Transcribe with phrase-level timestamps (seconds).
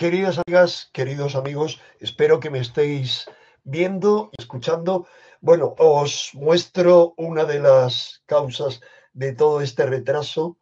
[0.00, 3.26] Queridas amigas, queridos amigos, espero que me estéis
[3.64, 5.06] viendo y escuchando.
[5.42, 8.80] Bueno, os muestro una de las causas
[9.12, 10.56] de todo este retraso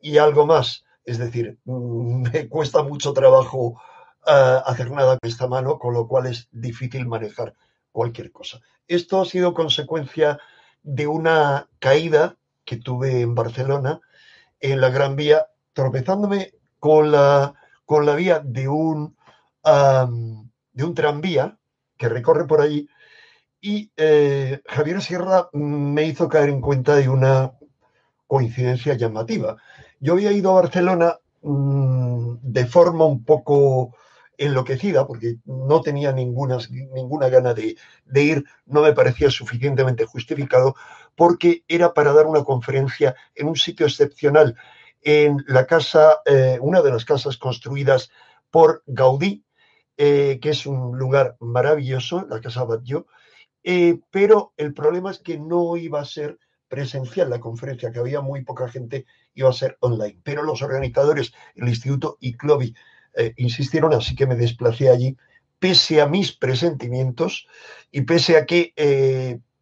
[0.00, 0.84] y algo más.
[1.04, 3.80] Es decir, me cuesta mucho trabajo
[4.26, 7.54] uh, hacer nada con esta mano, con lo cual es difícil manejar
[7.92, 8.60] cualquier cosa.
[8.88, 10.40] Esto ha sido consecuencia
[10.82, 14.00] de una caída que tuve en Barcelona,
[14.58, 17.54] en la Gran Vía, tropezándome con la
[17.90, 19.16] con la vía de un,
[19.64, 21.58] de un tranvía
[21.96, 22.88] que recorre por allí
[23.60, 27.50] y eh, Javier Sierra me hizo caer en cuenta de una
[28.28, 29.56] coincidencia llamativa.
[29.98, 33.96] Yo había ido a Barcelona mm, de forma un poco
[34.38, 36.58] enloquecida, porque no tenía ninguna,
[36.94, 37.74] ninguna gana de,
[38.14, 40.76] ir, no me parecía suficientemente justificado,
[41.16, 44.54] porque era para dar una conferencia en un sitio excepcional
[45.02, 48.10] en la casa, eh, una de las casas construidas
[48.50, 49.44] por Gaudí,
[49.96, 53.06] eh, que es un lugar maravilloso, la Casa Batlló,
[53.62, 58.20] eh, pero el problema es que no iba a ser presencial la conferencia, que había
[58.20, 60.20] muy poca gente, iba a ser online.
[60.22, 62.74] Pero los organizadores, el Instituto ICLOBI,
[63.36, 65.16] insistieron, así que me desplacé allí,
[65.58, 67.48] pese a mis presentimientos
[67.90, 68.72] y pese a que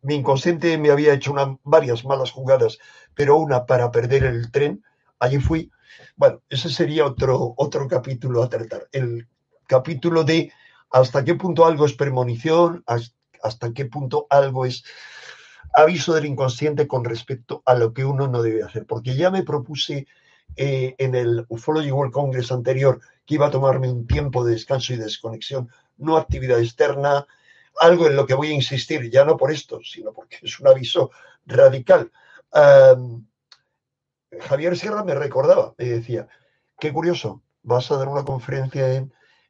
[0.03, 2.79] mi inconsciente me había hecho varias malas jugadas,
[3.15, 4.85] pero una para perder el tren,
[5.19, 5.71] allí fui.
[6.17, 8.89] Bueno, ese sería otro, otro capítulo a tratar.
[8.93, 9.27] El
[9.67, 10.53] capítulo de
[10.91, 12.85] hasta qué punto algo es premonición,
[13.43, 14.85] hasta qué punto algo es
[15.75, 18.87] aviso del inconsciente con respecto a lo que uno no debe hacer.
[18.87, 20.07] Porque ya me propuse
[20.57, 24.95] eh, en el Ufology World Congress anterior que iba a tomarme un tiempo de descanso
[24.95, 27.27] y desconexión, no actividad externa,
[27.81, 30.69] algo en lo que voy a insistir, ya no por esto, sino porque es un
[30.69, 31.11] aviso
[31.47, 32.11] radical.
[34.41, 36.29] Javier Sierra me recordaba, me decía,
[36.79, 38.95] qué curioso, vas a dar una conferencia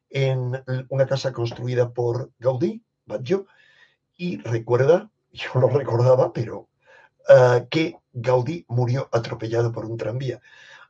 [0.09, 3.45] en, una casa construida por Gaudí, Batlló,
[4.17, 6.69] y recuerda, yo lo recordaba, pero
[7.27, 10.41] ah, que Gaudí murió atropellado por un tranvía.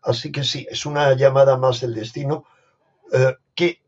[0.02, 2.46] Así que sí, es una llamada más del destino
[3.12, 3.82] eh, que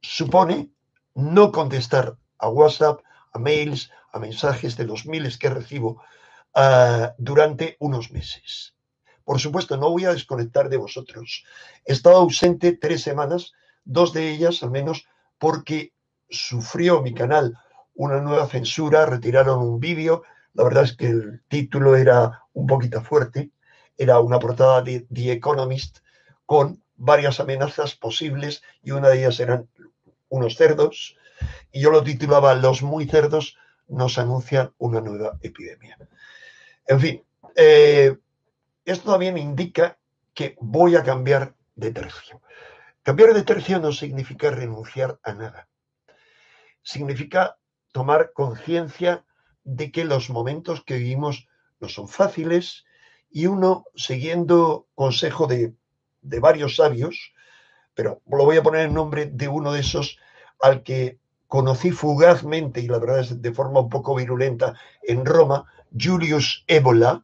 [0.00, 0.70] supone
[1.14, 3.00] no contestar a WhatsApp,
[3.32, 6.02] a mails, a mensajes de los miles que recibo
[6.54, 8.74] ah, durante unos meses.
[9.24, 11.44] Por supuesto, no voy a desconectar de vosotros.
[11.84, 13.52] He estado ausente tres semanas,
[13.84, 15.06] dos de ellas al menos,
[15.38, 15.92] porque
[16.28, 17.56] sufrió mi canal
[17.94, 20.22] una nueva censura, retiraron un vídeo.
[20.54, 23.50] La verdad es que el título era un poquito fuerte.
[23.96, 25.98] Era una portada de The Economist
[26.46, 29.68] con varias amenazas posibles y una de ellas eran
[30.28, 31.16] unos cerdos.
[31.70, 33.56] Y yo lo titulaba Los muy cerdos
[33.88, 35.98] nos anuncian una nueva epidemia.
[36.86, 37.24] En fin,
[37.56, 38.16] eh,
[38.84, 39.98] esto también indica
[40.34, 42.40] que voy a cambiar de tercio.
[43.02, 45.68] Cambiar de tercio no significa renunciar a nada.
[46.82, 47.56] Significa
[47.92, 49.24] tomar conciencia
[49.64, 51.48] de que los momentos que vivimos
[51.80, 52.84] no son fáciles
[53.30, 55.74] y uno, siguiendo consejo de,
[56.20, 57.32] de varios sabios,
[57.94, 60.18] pero lo voy a poner en nombre de uno de esos
[60.60, 65.66] al que conocí fugazmente y la verdad es de forma un poco virulenta en Roma,
[65.92, 67.22] Julius Ébola,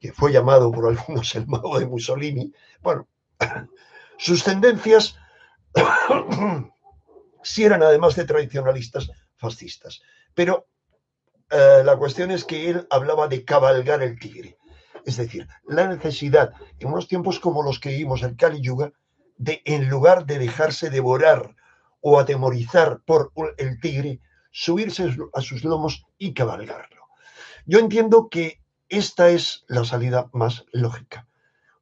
[0.00, 3.08] que fue llamado por algunos el mago de Mussolini, bueno,
[4.18, 5.16] sus tendencias
[7.42, 10.02] sí eran además de tradicionalistas fascistas.
[10.34, 10.66] Pero
[11.50, 14.56] eh, la cuestión es que él hablaba de cabalgar el tigre.
[15.04, 18.92] Es decir, la necesidad, en unos tiempos como los que vivimos, el Kali Yuga,
[19.36, 21.54] de en lugar de dejarse devorar
[22.00, 24.20] o atemorizar por el tigre,
[24.50, 27.06] subirse a sus lomos y cabalgarlo.
[27.64, 31.26] Yo entiendo que esta es la salida más lógica,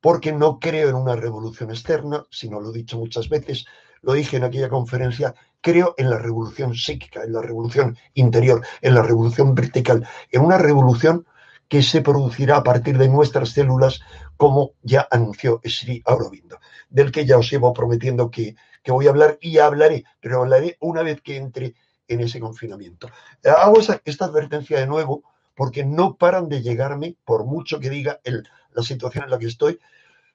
[0.01, 3.67] porque no creo en una revolución externa, sino lo he dicho muchas veces,
[4.03, 8.95] lo dije en aquella conferencia, creo en la revolución psíquica, en la revolución interior, en
[8.95, 11.27] la revolución vertical, en una revolución
[11.69, 14.01] que se producirá a partir de nuestras células,
[14.37, 19.11] como ya anunció Sri Aurobindo, del que ya os llevo prometiendo que, que voy a
[19.11, 21.75] hablar y hablaré, pero hablaré una vez que entre
[22.07, 23.09] en ese confinamiento.
[23.45, 25.25] Hago esta advertencia de nuevo
[25.57, 29.47] porque no paran de llegarme, por mucho que diga el, la situación en la que
[29.47, 29.81] estoy,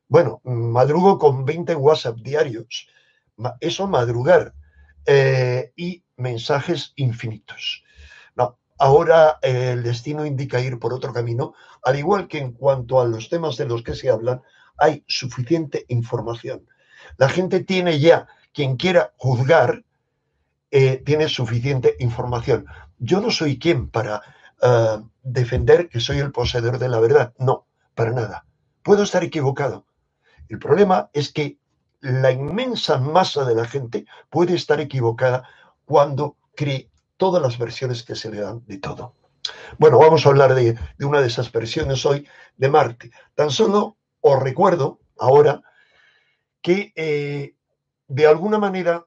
[0.09, 2.89] Bueno, madrugo con 20 WhatsApp diarios.
[3.62, 4.53] Eso madrugar.
[5.06, 7.83] Eh, y mensajes infinitos.
[8.35, 11.53] No, ahora el destino indica ir por otro camino,
[11.83, 14.41] al igual que en cuanto a los temas de los que se hablan,
[14.77, 16.67] hay suficiente información.
[17.17, 19.83] La gente tiene ya, quien quiera juzgar,
[20.69, 22.65] eh, tiene suficiente información.
[23.00, 24.21] Yo no soy quien para
[25.24, 27.34] defender que soy el poseedor de la verdad.
[27.38, 27.66] No,
[27.96, 28.46] para nada.
[28.84, 29.86] Puedo estar equivocado.
[30.50, 31.58] El problema es que
[32.02, 35.48] la inmensa masa de la gente puede estar equivocada
[35.86, 39.16] cuando cree todas las versiones que se le dan de todo.
[39.78, 42.28] Bueno, vamos a hablar de, una de esas versiones hoy
[42.58, 43.12] de Marte.
[43.36, 45.62] Tan solo os recuerdo ahora
[46.62, 47.56] que eh,
[48.08, 49.06] de alguna manera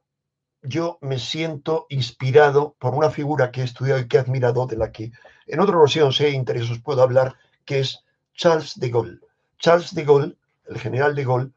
[0.62, 4.76] yo me siento inspirado por una figura que he estudiado y que he admirado, de
[4.76, 5.12] la que
[5.46, 8.00] en otra ocasión, si hay interés, os puedo hablar, que es
[8.34, 9.20] Charles de Gaulle.
[9.58, 10.36] Charles de Gaulle,
[10.66, 11.50] el general de Gaulle,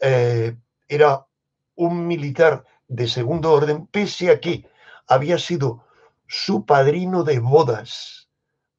[0.00, 0.56] eh,
[0.88, 1.26] era
[1.74, 4.66] un militar de segundo orden, pese a que
[5.06, 5.84] había sido
[6.26, 8.28] su padrino de bodas,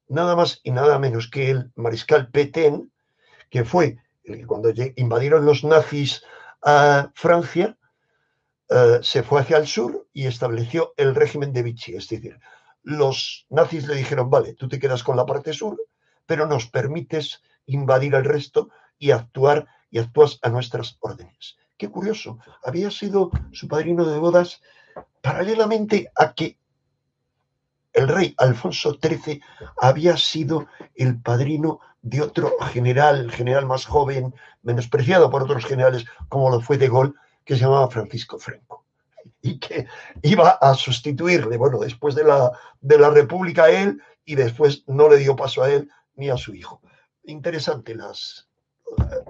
[0.07, 2.91] nada más y nada menos que el mariscal Pétain,
[3.49, 6.23] que fue el que cuando invadieron los nazis
[6.61, 7.77] a Francia,
[8.69, 11.95] eh, se fue hacia el sur y estableció el régimen de Vichy.
[11.95, 12.39] Es decir,
[12.89, 15.79] los nazis le dijeron, vale, tú te quedas con la parte sur,
[16.25, 21.57] pero nos permites invadir el resto y actuar y actúas a nuestras órdenes.
[21.77, 24.61] Qué curioso, había sido su padrino de bodas
[25.21, 26.57] paralelamente a que
[27.93, 29.41] el rey Alfonso XIII
[29.81, 36.49] había sido el padrino de otro general, general más joven, menospreciado por otros generales, como
[36.49, 37.13] lo fue de Gaulle,
[37.43, 38.78] que se llamaba Francisco Franco,
[39.41, 39.87] y que
[40.21, 45.09] iba a sustituirle, bueno, después de la, de la República a él, y después no
[45.09, 46.81] le dio paso a él ni a su hijo.
[47.23, 48.47] Interesante las,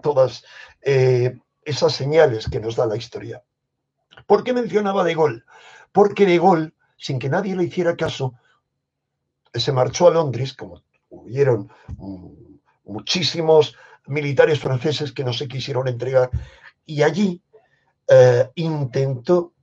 [0.02, 0.44] todas
[0.82, 3.44] eh, esas señales que nos da la historia.
[4.26, 5.44] ¿Por qué mencionaba De Gaulle?
[5.92, 8.34] Porque De Gaulle, sin que nadie le hiciera caso,
[9.54, 11.72] se marchó a Londres, como hubieron
[12.84, 13.76] muchísimos
[14.06, 16.30] militares franceses que no se quisieron entregar,
[16.86, 17.42] y allí
[18.08, 19.54] eh, intentó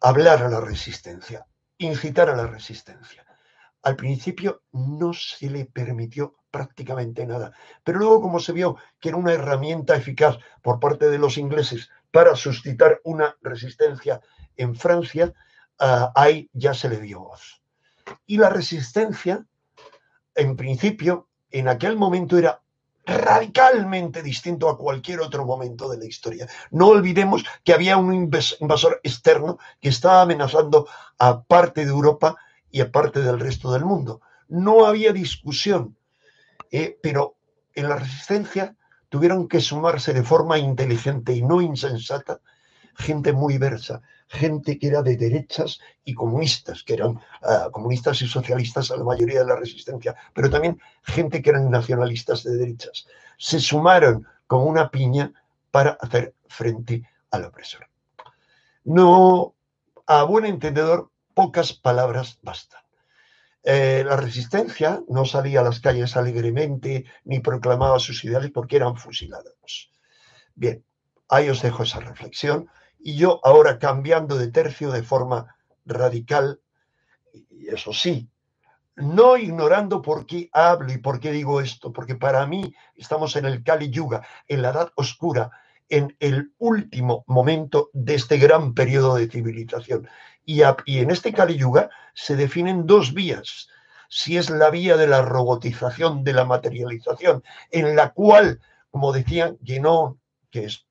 [0.00, 1.46] hablar a la resistencia,
[1.78, 3.24] incitar a la resistencia.
[3.82, 7.52] Al principio no se le permitió prácticamente nada.
[7.84, 11.90] Pero luego, como se vio que era una herramienta eficaz por parte de los ingleses
[12.10, 14.20] para suscitar una resistencia
[14.56, 15.32] en Francia,
[15.78, 17.62] ah, ahí ya se le dio voz.
[18.26, 19.46] Y la resistencia,
[20.34, 22.62] en principio, en aquel momento era
[23.10, 26.48] radicalmente distinto a cualquier otro momento de la historia.
[26.70, 32.36] No olvidemos que había un invasor externo que estaba amenazando a parte de Europa
[32.70, 34.20] y a parte del resto del mundo.
[34.48, 35.96] No había discusión
[36.70, 37.36] eh, pero
[37.74, 38.76] en la resistencia
[39.08, 42.40] tuvieron que sumarse de forma inteligente y no insensata
[42.94, 48.28] gente muy diversa, gente que era de derechas y comunistas, que eran ah, comunistas y
[48.28, 53.06] socialistas a la mayoría de la resistencia, pero también gente que eran nacionalistas de derechas.
[53.38, 55.32] Se sumaron como una piña
[55.72, 57.88] para hacer frente al opresor.
[58.84, 59.56] No,
[60.06, 62.82] a buen entendedor, pocas palabras bastan.
[63.64, 68.96] Eh, la resistencia no salía a las calles alegremente ni proclamaba sus ideales porque eran
[68.96, 69.90] fusilados.
[70.54, 70.84] Bien,
[71.28, 72.70] ahí os dejo esa reflexión
[73.02, 76.60] y yo ahora cambiando de tercio de forma radical,
[77.32, 78.28] y eso sí,
[78.96, 83.46] no ignorando por qué hablo y por qué digo esto, porque para mí estamos en
[83.46, 85.50] el Kali Yuga, en la edad oscura,
[85.88, 90.08] en el último momento de este gran periodo de civilización.
[90.44, 93.68] Y, en este Kali Yuga se definen dos vías.
[94.08, 99.56] Si es la vía de la robotización, de la materialización, en la cual, como decían
[99.60, 100.86] Guénon, que es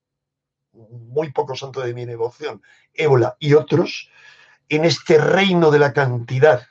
[0.89, 2.61] muy poco santo de mi devoción,
[2.93, 4.09] Ébola y otros,
[4.69, 6.61] en este reino de la cantidad,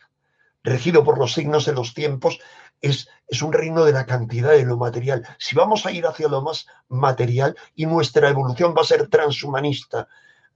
[0.62, 2.38] regido por los signos de los tiempos,
[2.80, 5.26] es, es, un reino de la cantidad de lo material.
[5.38, 10.06] Si vamos a ir hacia lo más material y nuestra evolución va a ser transhumanista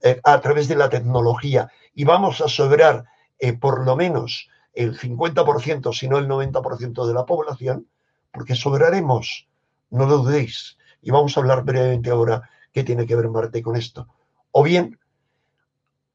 [0.01, 3.05] eh, a través de la tecnología y vamos a sobrar
[3.39, 7.87] eh, por lo menos el 50%, si no el 90% de la población,
[8.31, 9.47] porque sobraremos,
[9.89, 10.77] no lo dudéis.
[11.01, 14.07] Y vamos a hablar brevemente ahora qué tiene que ver Marte con esto.
[14.51, 14.99] O bien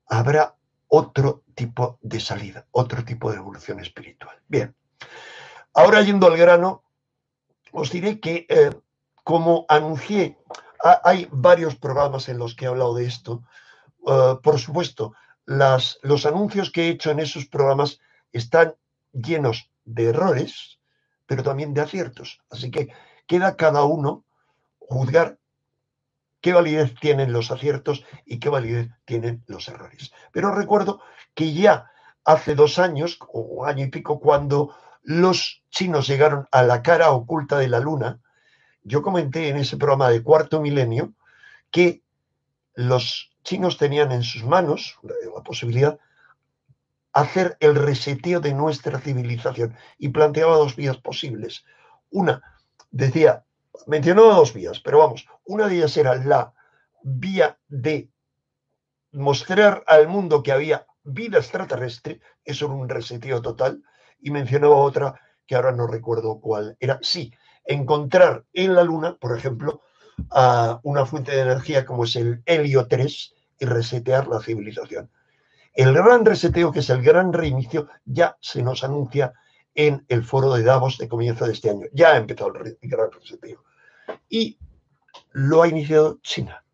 [0.07, 0.57] habrá
[0.89, 4.37] otro tipo de salida, otro tipo de evolución espiritual.
[4.49, 4.75] Bien,
[5.75, 6.83] ahora yendo al grano,
[7.73, 8.73] os diré que, eh,
[9.25, 10.39] como anuncié,
[11.05, 13.43] hay varios programas en los que he hablado de esto.
[14.43, 15.13] por supuesto,
[15.45, 18.01] los anuncios que he hecho en esos programas
[18.33, 18.75] están
[19.13, 20.79] llenos de errores,
[21.27, 22.41] pero también de aciertos.
[22.49, 22.89] Así que
[23.27, 24.25] queda cada uno
[24.79, 25.39] juzgar
[26.41, 30.13] qué validez tienen los aciertos y qué validez tienen los errores.
[30.33, 31.01] Pero recuerdo
[31.35, 31.91] que ya
[32.25, 37.59] hace dos años, o año y pico, cuando los chinos llegaron a la cara oculta
[37.59, 38.21] de la luna,
[38.83, 41.15] yo comenté en ese programa de cuarto milenio
[41.71, 42.03] que
[42.75, 45.99] los chinos tenían en sus manos la posibilidad
[47.13, 51.65] hacer el reseteo de nuestra civilización y planteaba dos vías posibles.
[52.11, 52.43] Una,
[52.91, 53.45] decía,
[53.87, 56.53] mencionaba dos vías, pero vamos, una de ellas era la
[57.03, 58.11] vía de
[59.13, 63.83] mostrar al mundo que había vida extraterrestre, eso era un reseteo total,
[64.21, 66.99] y mencionaba otra que ahora no recuerdo cuál era.
[67.03, 67.33] Sí,
[67.65, 69.83] encontrar en la Luna, por ejemplo,
[70.83, 75.11] una fuente de energía como es el helio 3 y resetear la civilización.
[75.75, 79.33] El gran reseteo, que es el gran reinicio, ya se nos anuncia
[79.75, 81.87] en el foro de Davos de comienzo de este año.
[81.93, 83.63] Ya ha empezado el, gran reseteo.
[84.29, 84.59] Y
[85.33, 86.65] lo ha iniciado China.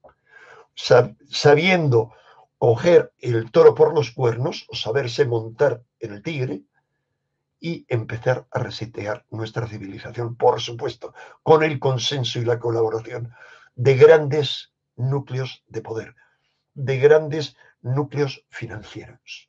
[0.75, 2.13] Sabiendo
[2.59, 6.63] coger el toro por los cuernos, o saberse montar en el tigre,
[7.61, 13.33] y empezar a resetear nuestra civilización, por supuesto, con el consenso y la colaboración
[13.75, 16.15] de grandes núcleos de poder,
[16.75, 19.49] de grandes núcleos financieros.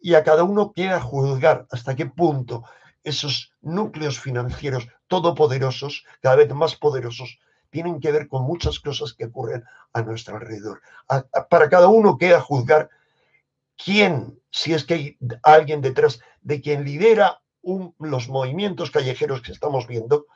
[0.00, 2.64] Y a cada uno queda juzgar hasta qué punto
[3.02, 7.38] esos núcleos financieros todopoderosos, cada vez más poderosos,
[7.70, 10.80] tienen que ver con muchas cosas que ocurren a nuestro alrededor.
[11.50, 12.90] para cada uno queda juzgar
[13.76, 17.40] quién, si es que hay alguien detrás de quien lidera
[17.98, 20.26] los movimientos callejeros que estamos viendo,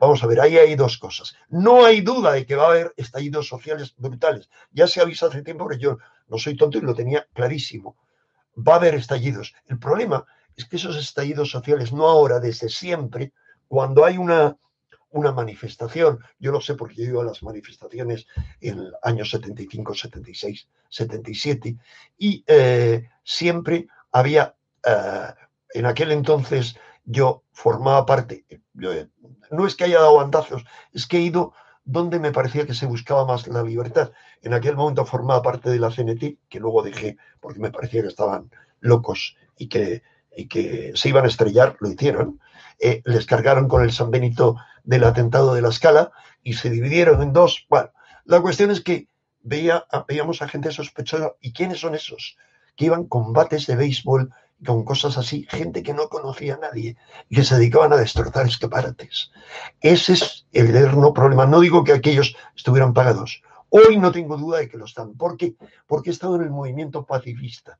[0.00, 1.34] vamos a ver, ahí hay dos cosas.
[1.48, 4.48] No hay duda de que va a haber estallidos sociales brutales.
[4.70, 7.96] Ya se avisa hace tiempo, pero yo no soy tonto y lo tenía clarísimo.
[8.56, 9.54] Va a haber estallidos.
[9.66, 10.24] El problema
[10.56, 13.32] es que esos estallidos sociales, no ahora, desde siempre,
[13.68, 14.56] cuando hay una,
[15.10, 18.26] una manifestación, yo lo sé porque yo iba a las manifestaciones
[18.60, 21.76] en el año 75, 76, 77,
[22.18, 25.34] y eh, siempre había, eh,
[25.74, 28.44] en aquel entonces yo formaba parte,
[29.50, 31.52] no es que haya dado bandazos, es que he ido
[31.84, 34.10] donde me parecía que se buscaba más la libertad.
[34.42, 38.08] En aquel momento formaba parte de la CNT, que luego dejé porque me parecía que
[38.08, 40.02] estaban locos y que,
[40.36, 42.40] y que se iban a estrellar, lo hicieron.
[42.78, 46.12] Eh, les cargaron con el San Benito del atentado de la escala
[46.42, 47.66] y se dividieron en dos.
[47.68, 47.90] Bueno,
[48.24, 49.08] la cuestión es que
[49.42, 51.32] veía, veíamos a gente sospechosa.
[51.40, 52.36] ¿Y quiénes son esos?
[52.76, 54.30] Que iban combates de béisbol
[54.64, 56.96] con cosas así, gente que no conocía a nadie
[57.28, 59.30] y que se dedicaban a destrozar escaparates.
[59.80, 61.46] Ese es el eterno problema.
[61.46, 63.42] No digo que aquellos estuvieran pagados.
[63.68, 65.14] Hoy no tengo duda de que lo están.
[65.14, 65.56] ¿Por qué?
[65.86, 67.78] Porque he estado en el movimiento pacifista.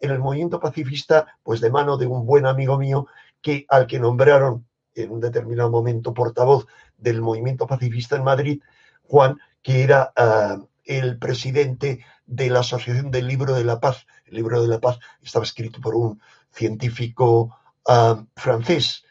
[0.00, 3.06] En el movimiento pacifista, pues de mano de un buen amigo mío,
[3.40, 8.62] que al que nombraron en un determinado momento portavoz del movimiento pacifista en Madrid,
[9.04, 14.06] Juan, que era ah, el presidente de la Asociación del Libro de la Paz.
[14.24, 19.04] El Libro de la Paz estaba escrito por un científico ah, francés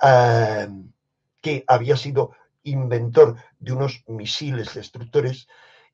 [0.00, 0.66] ah,
[1.40, 5.46] que había sido inventor de unos misiles destructores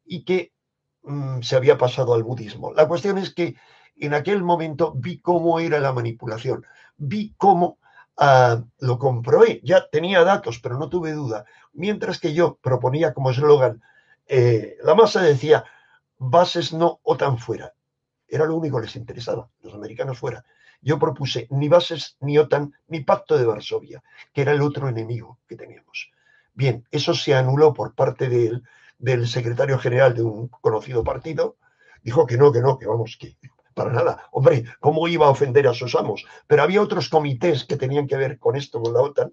[0.05, 0.53] y que
[1.03, 2.73] mm, se había pasado al budismo.
[2.73, 3.57] La cuestión es que
[4.07, 6.65] en aquel momento vi cómo era la manipulación,
[6.97, 7.79] vi cómo
[8.17, 11.45] Ah, lo comprobé, ya tenía datos, pero no tuve duda.
[11.73, 13.83] Mientras que yo proponía como eslogan,
[14.27, 15.65] eh, la masa decía,
[16.19, 17.75] bases no, OTAN fuera.
[18.29, 20.45] Era lo único que les interesaba, los americanos fuera.
[20.81, 25.39] Yo propuse ni bases, ni OTAN, ni pacto de Varsovia, que era el otro enemigo
[25.49, 26.11] que teníamos.
[26.55, 28.63] Bien, eso se anuló por parte del,
[28.99, 31.57] del secretario general de un conocido partido.
[32.03, 33.37] Dijo que no, que no, que vamos, que
[33.75, 34.29] para nada.
[34.31, 36.25] Hombre, ¿cómo iba a ofender a sus amos?
[36.47, 39.33] Pero había otros comités que tenían que ver con esto, con la OTAN,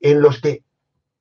[0.00, 0.64] en los que,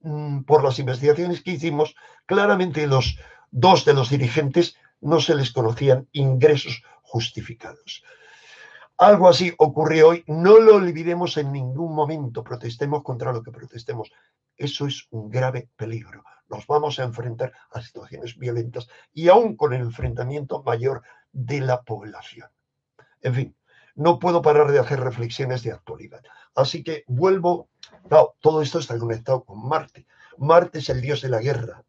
[0.01, 1.95] mm, por las investigaciones que hicimos,
[2.25, 3.17] claramente los
[3.51, 8.03] dos de los dirigentes no se les conocían ingresos justificados.
[8.97, 10.23] Algo así ocurrió hoy.
[10.27, 12.43] No lo olvidemos en ningún momento.
[12.43, 14.11] Protestemos contra lo que protestemos.
[14.55, 16.23] Eso es un grave peligro.
[16.47, 21.81] Nos vamos a enfrentar a situaciones violentas y aún con el enfrentamiento mayor de la
[21.81, 22.47] población.
[23.25, 23.55] En fin,
[23.95, 26.21] no puedo parar de hacer reflexiones de actualidad.
[26.53, 27.69] Así que vuelvo,
[28.39, 30.05] todo esto está conectado con Marte.
[30.37, 31.83] Marte es el dios de la guerra.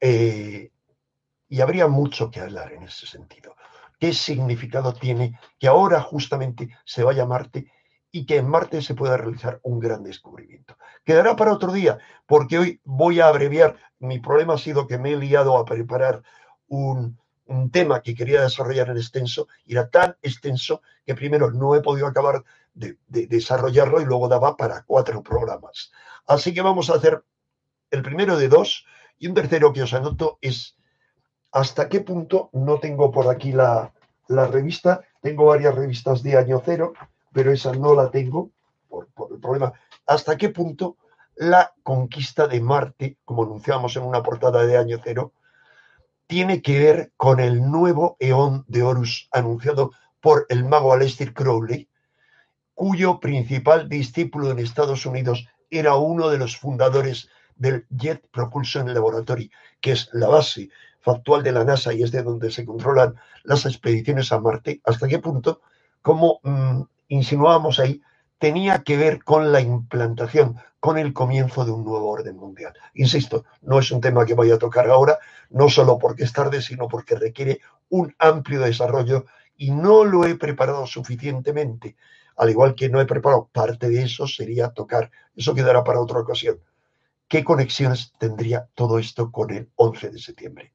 [0.00, 0.70] Eh,
[1.48, 3.56] y habría mucho que hablar en ese sentido.
[3.98, 7.72] ¿Qué significado tiene que ahora justamente se vaya a Marte
[8.12, 10.78] y que en Marte se pueda realizar un gran descubrimiento?
[11.04, 13.74] Quedará para otro día, porque hoy voy a abreviar.
[13.98, 16.22] Mi problema ha sido que me he liado a preparar
[16.68, 21.74] un, un tema que quería desarrollar en extenso y era tan extenso que primero no
[21.74, 25.92] he podido acabar de, desarrollarlo y luego daba para cuatro programas.
[26.26, 27.22] Así que vamos a hacer
[27.90, 28.86] el primero de dos
[29.18, 30.76] Y un tercero que os anoto es
[31.52, 33.92] hasta qué punto, no tengo por aquí la,
[34.28, 36.94] revista, tengo varias revistas de año cero,
[37.32, 38.50] pero esa no la tengo
[38.88, 39.72] por, el problema,
[40.04, 40.96] hasta qué punto
[41.36, 45.32] la conquista de Marte, como anunciamos en una portada de año cero,
[46.26, 51.88] tiene que ver con el nuevo eón de Horus anunciado por el mago Aleister Crowley,
[52.74, 59.50] cuyo principal discípulo en Estados Unidos era uno de los fundadores del Jet Propulsion Laboratory,
[59.80, 63.66] que es la base factual de la NASA y es de donde se controlan las
[63.66, 64.80] expediciones a Marte.
[64.84, 65.60] ¿Hasta qué punto,
[66.00, 68.00] como mm, insinuábamos ahí,
[68.44, 72.74] tenía que ver con la implantación, con el comienzo de un nuevo orden mundial?
[72.92, 76.60] Insisto, no es un tema que voy a tocar ahora, no solo porque es tarde,
[76.60, 79.24] sino porque requiere un amplio desarrollo
[79.56, 81.96] y no lo he preparado suficientemente.
[82.36, 86.18] Al igual que no he preparado parte de eso, sería tocar, eso quedará para otra
[86.18, 86.60] ocasión.
[87.26, 90.74] ¿Qué conexiones tendría todo esto con el 11 de septiembre?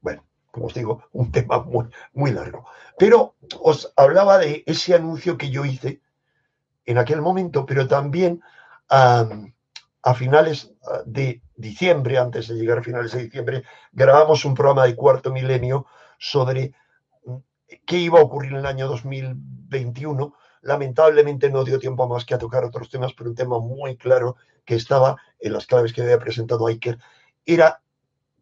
[0.00, 2.64] Bueno, como os digo, un tema muy, muy largo.
[2.98, 6.00] Pero os hablaba de ese anuncio que yo hice
[6.88, 8.42] en aquel momento, pero también
[8.88, 10.72] a finales
[11.04, 15.84] de diciembre, antes de llegar a finales de diciembre, grabamos un programa de cuarto milenio
[16.18, 16.72] sobre
[17.84, 20.34] qué iba a ocurrir en el año 2021.
[20.62, 24.36] Lamentablemente no dio tiempo más que a tocar otros temas, pero un tema muy claro
[24.64, 26.98] que estaba en las claves que había presentado Iker
[27.44, 27.82] era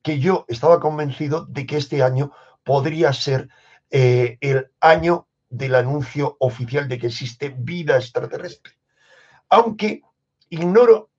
[0.02, 2.30] que yo estaba convencido de que este año
[2.62, 3.48] podría ser
[3.90, 5.26] eh, el año
[5.56, 8.74] del anuncio oficial de que existe vida extraterrestre.
[9.48, 10.02] Aunque
[10.48, 11.10] ignoro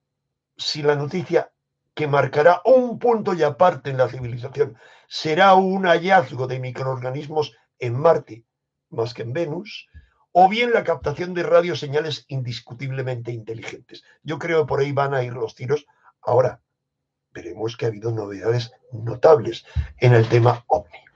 [0.56, 1.52] si la noticia
[1.94, 4.78] que marcará un punto y aparte en la civilización
[5.08, 8.46] será un hallazgo de microorganismos en Marte
[8.90, 9.88] más que en Venus,
[10.32, 14.04] o bien la captación de radioseñales indiscutiblemente inteligentes.
[14.24, 15.86] Yo creo que por ahí van a ir los tiros.
[16.22, 16.62] Ahora,
[17.32, 19.66] veremos que ha habido novedades notables
[19.98, 21.07] en el tema OVNI.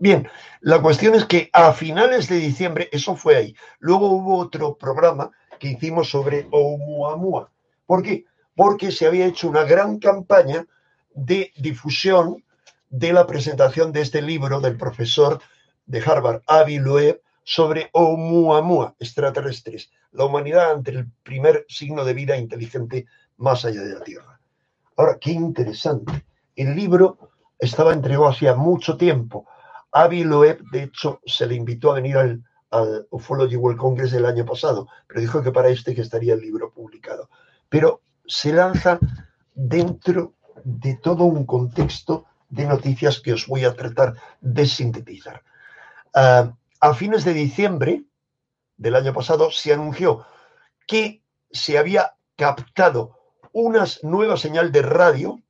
[0.00, 0.26] Bien,
[0.62, 3.54] la cuestión es que a finales de diciembre, eso fue ahí.
[3.80, 7.50] Luego hubo otro programa que hicimos sobre Oumuamua.
[7.84, 8.24] ¿Por qué?
[8.56, 10.64] Porque se había hecho una gran campaña
[11.14, 12.42] de difusión
[12.88, 15.38] de la presentación de este libro del profesor
[15.84, 22.38] de Harvard, Avi Loeb, sobre Oumuamua, extraterrestres, la humanidad ante el primer signo de vida
[22.38, 23.04] inteligente
[23.36, 24.40] más allá de la Tierra.
[24.96, 26.24] Ahora, qué interesante.
[26.56, 27.18] El libro
[27.58, 29.46] estaba entregado hacía mucho tiempo.
[29.92, 34.26] Avi Loeb, de hecho, se le invitó a venir al, al Ufology World Congress del
[34.26, 37.28] año pasado, pero dijo que para este que estaría el libro publicado.
[37.68, 38.98] Pero se lanza
[39.54, 45.42] dentro de todo un contexto de noticias que os voy a tratar de sintetizar.
[46.14, 48.04] Ah, a fines de diciembre
[48.76, 50.26] del año pasado se anunció
[50.86, 53.18] que se había captado
[53.52, 55.40] una nueva señal de radio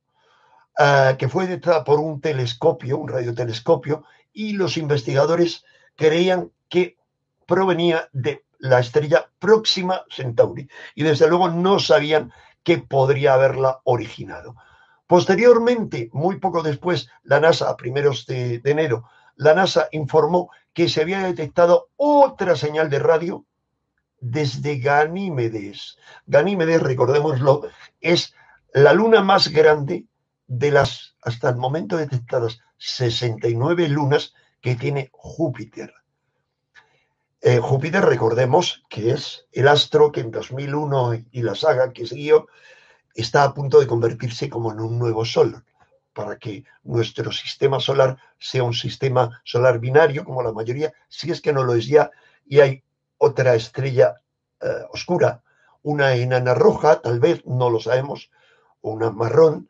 [0.77, 5.65] ah, que fue detectada por un telescopio, un radiotelescopio, y los investigadores
[5.95, 6.97] creían que
[7.45, 12.31] provenía de la estrella Próxima Centauri y desde luego no sabían
[12.63, 14.55] qué podría haberla originado.
[15.07, 21.01] Posteriormente, muy poco después, la NASA, a primeros de, enero, la NASA informó que se
[21.01, 23.45] había detectado otra señal de radio
[24.19, 25.97] desde Ganímedes.
[26.27, 27.63] Ganímedes, recordémoslo,
[27.99, 28.33] es
[28.73, 30.05] la luna más grande
[30.51, 35.93] de las hasta el momento detectadas 69 lunas que tiene Júpiter.
[37.39, 42.47] Eh, Júpiter, recordemos que es el astro que en 2001 y la saga que siguió
[43.15, 45.63] está a punto de convertirse como en un nuevo sol,
[46.11, 51.39] para que nuestro sistema solar sea un sistema solar binario, como la mayoría, si es
[51.39, 52.11] que no lo es ya,
[52.45, 52.83] y hay
[53.17, 54.21] otra estrella
[54.59, 55.43] eh, oscura,
[55.81, 58.29] una enana roja, tal vez, no lo sabemos,
[58.81, 59.69] una marrón,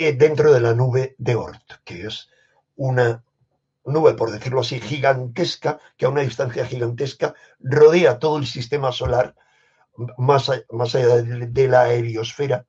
[0.00, 2.30] dentro de la nube de Oort, que es
[2.76, 3.22] una
[3.84, 9.34] nube, por decirlo así, gigantesca, que a una distancia gigantesca rodea todo el sistema solar,
[10.16, 12.64] más, más allá de la aeriosfera,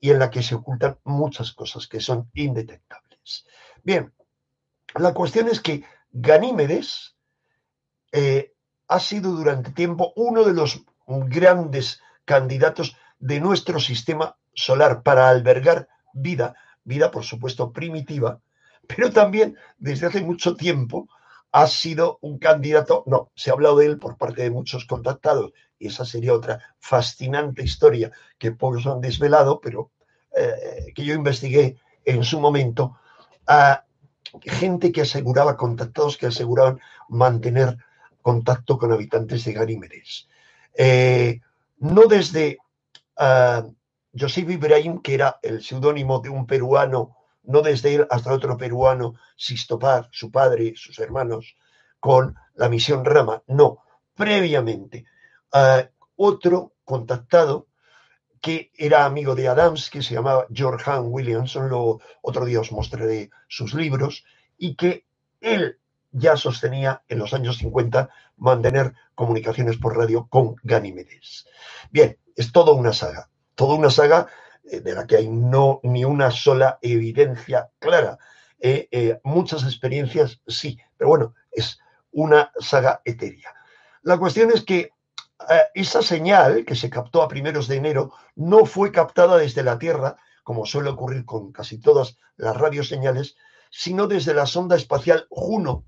[0.00, 3.46] y en la que se ocultan muchas cosas que son indetectables.
[3.82, 4.12] Bien,
[4.94, 7.16] la cuestión es que Ganímedes
[8.12, 8.52] eh,
[8.88, 15.88] ha sido durante tiempo uno de los grandes candidatos de nuestro sistema solar para albergar
[16.12, 18.40] vida, vida por supuesto primitiva,
[18.86, 21.08] pero también desde hace mucho tiempo
[21.52, 25.52] ha sido un candidato, no, se ha hablado de él por parte de muchos contactados,
[25.78, 29.90] y esa sería otra fascinante historia que pocos han desvelado, pero
[30.36, 32.98] eh, que yo investigué en su momento,
[33.46, 33.84] a
[34.42, 37.78] gente que aseguraba, contactados que aseguraban mantener
[38.22, 40.28] contacto con habitantes de Ganímedes.
[40.74, 41.40] Eh,
[41.78, 42.58] no desde
[43.16, 43.66] ah,
[44.12, 49.14] Joseph Ibrahim, que era el seudónimo de un peruano, no desde él hasta otro peruano,
[49.36, 51.56] Sistopar, su padre, sus hermanos,
[52.00, 53.42] con la misión Rama.
[53.46, 53.82] No,
[54.14, 55.04] previamente,
[56.16, 57.68] otro contactado
[58.40, 62.72] que era amigo de Adams, que se llamaba George Han Williamson, lo, otro día os
[62.72, 64.24] mostraré sus libros,
[64.56, 65.06] y que
[65.40, 65.78] él
[66.10, 71.46] ya sostenía en los años 50 mantener comunicaciones por radio con Ganímedes.
[71.90, 74.28] Bien, es toda una saga, toda una saga
[74.62, 78.16] eh, de la que hay no ni una sola evidencia clara.
[78.60, 81.80] Eh, eh, muchas experiencias sí, pero bueno, es
[82.12, 83.52] una saga etérea.
[84.02, 84.92] La cuestión es que
[85.74, 90.16] esa señal que se captó a primeros de enero no fue captada desde la Tierra,
[90.42, 93.36] como suele ocurrir con casi todas las radioseñales,
[93.70, 95.84] sino desde la sonda espacial Juno,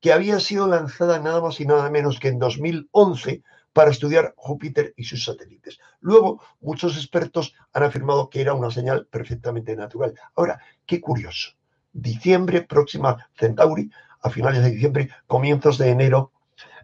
[0.00, 3.42] que había sido lanzada nada más y nada menos que en 2011
[3.78, 5.78] para estudiar Júpiter y sus satélites.
[6.00, 10.14] Luego, muchos expertos han afirmado que era una señal perfectamente natural.
[10.34, 11.50] Ahora, qué curioso.
[11.92, 13.88] Diciembre, próxima Centauri,
[14.20, 16.32] a finales de diciembre, comienzos de enero,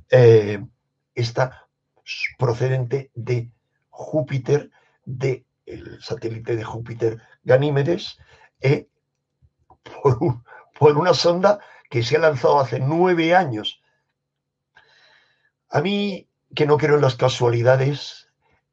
[0.09, 0.65] eh,
[1.17, 1.67] está
[2.39, 3.51] procedente de
[3.91, 4.71] Júpiter,
[5.05, 5.45] del
[6.01, 8.19] satélite de Júpiter Ganímedes,
[8.61, 8.87] eh,
[10.79, 11.59] por, una sonda
[11.91, 13.83] que se ha lanzado hace nueve años.
[15.71, 18.29] A mí, que no en las casualidades,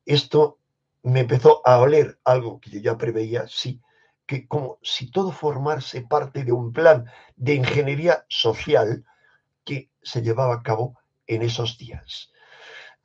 [0.06, 0.60] esto
[1.04, 3.82] me empezó a oler algo que yo ya preveía, sí,
[4.26, 9.04] que como si todo formase parte de un plan de ingeniería social
[9.65, 12.32] que se llevaba a cabo en esos días.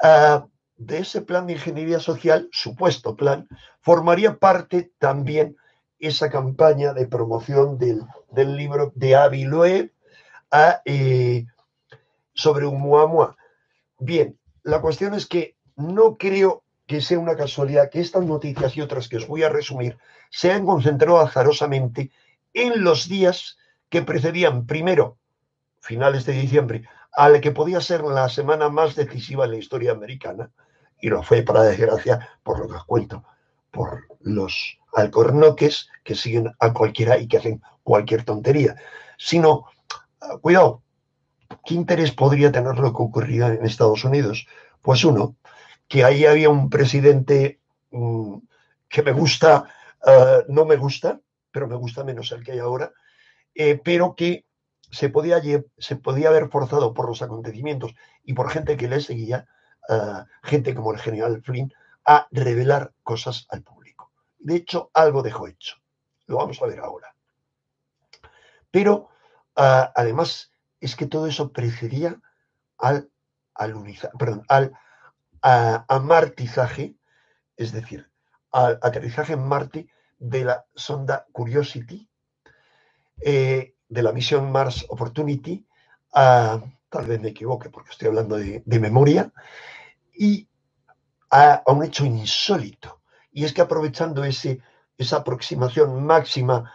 [0.02, 3.48] Ah, de ese plan de ingeniería social, supuesto plan,
[3.80, 5.56] formaría parte también
[5.98, 8.06] esa campaña de promoción del,
[8.56, 9.92] libro de Avi Loeb
[10.84, 11.46] eh,
[12.34, 13.36] sobre un muamua.
[13.98, 18.80] Bien, la cuestión es que no creo que sea una casualidad que estas noticias y
[18.80, 19.96] otras que os voy a resumir
[20.30, 22.10] se han concentrado azarosamente
[22.52, 25.18] en los días que precedían, primero,
[25.78, 29.92] finales de diciembre, a la que podía ser la semana más decisiva en la historia
[29.92, 30.50] americana,
[31.00, 33.24] y lo fue para desgracia por lo que os cuento,
[33.70, 38.74] por los alcornoques que siguen a cualquiera y que hacen cualquier tontería,
[39.16, 39.66] sino,
[40.40, 40.82] cuidado,
[41.64, 44.46] ¿qué interés podría tener lo que ocurría en Estados Unidos?
[44.82, 45.36] Pues uno,
[45.88, 48.36] que ahí había un presidente mm,
[48.88, 49.68] que me gusta,
[50.04, 52.92] ah, no me gusta, pero me gusta menos el que hay ahora,
[53.54, 54.44] eh, pero que
[54.90, 55.40] se podía,
[55.78, 59.46] se podía haber forzado por los acontecimientos y por gente que le seguía,
[60.42, 61.72] gente como el general Flynn,
[62.04, 64.12] a revelar cosas al público.
[64.38, 65.76] De hecho, algo dejó hecho.
[66.26, 67.14] Lo vamos a ver ahora.
[68.70, 69.08] Pero
[69.54, 72.20] además es que todo eso precedía
[72.78, 73.10] al,
[74.18, 74.72] perdón, al
[75.40, 76.96] amartizaje,
[77.56, 78.10] es decir,
[78.52, 82.08] al aterrizaje en Marte de la sonda Curiosity,
[83.22, 85.66] eh, de la misión Mars Opportunity,
[86.12, 89.32] tal vez me equivoque porque estoy hablando de, memoria,
[90.14, 90.48] y
[91.30, 93.00] a, un hecho insólito.
[93.32, 94.60] Y es que aprovechando ese,
[94.96, 96.72] esa aproximación máxima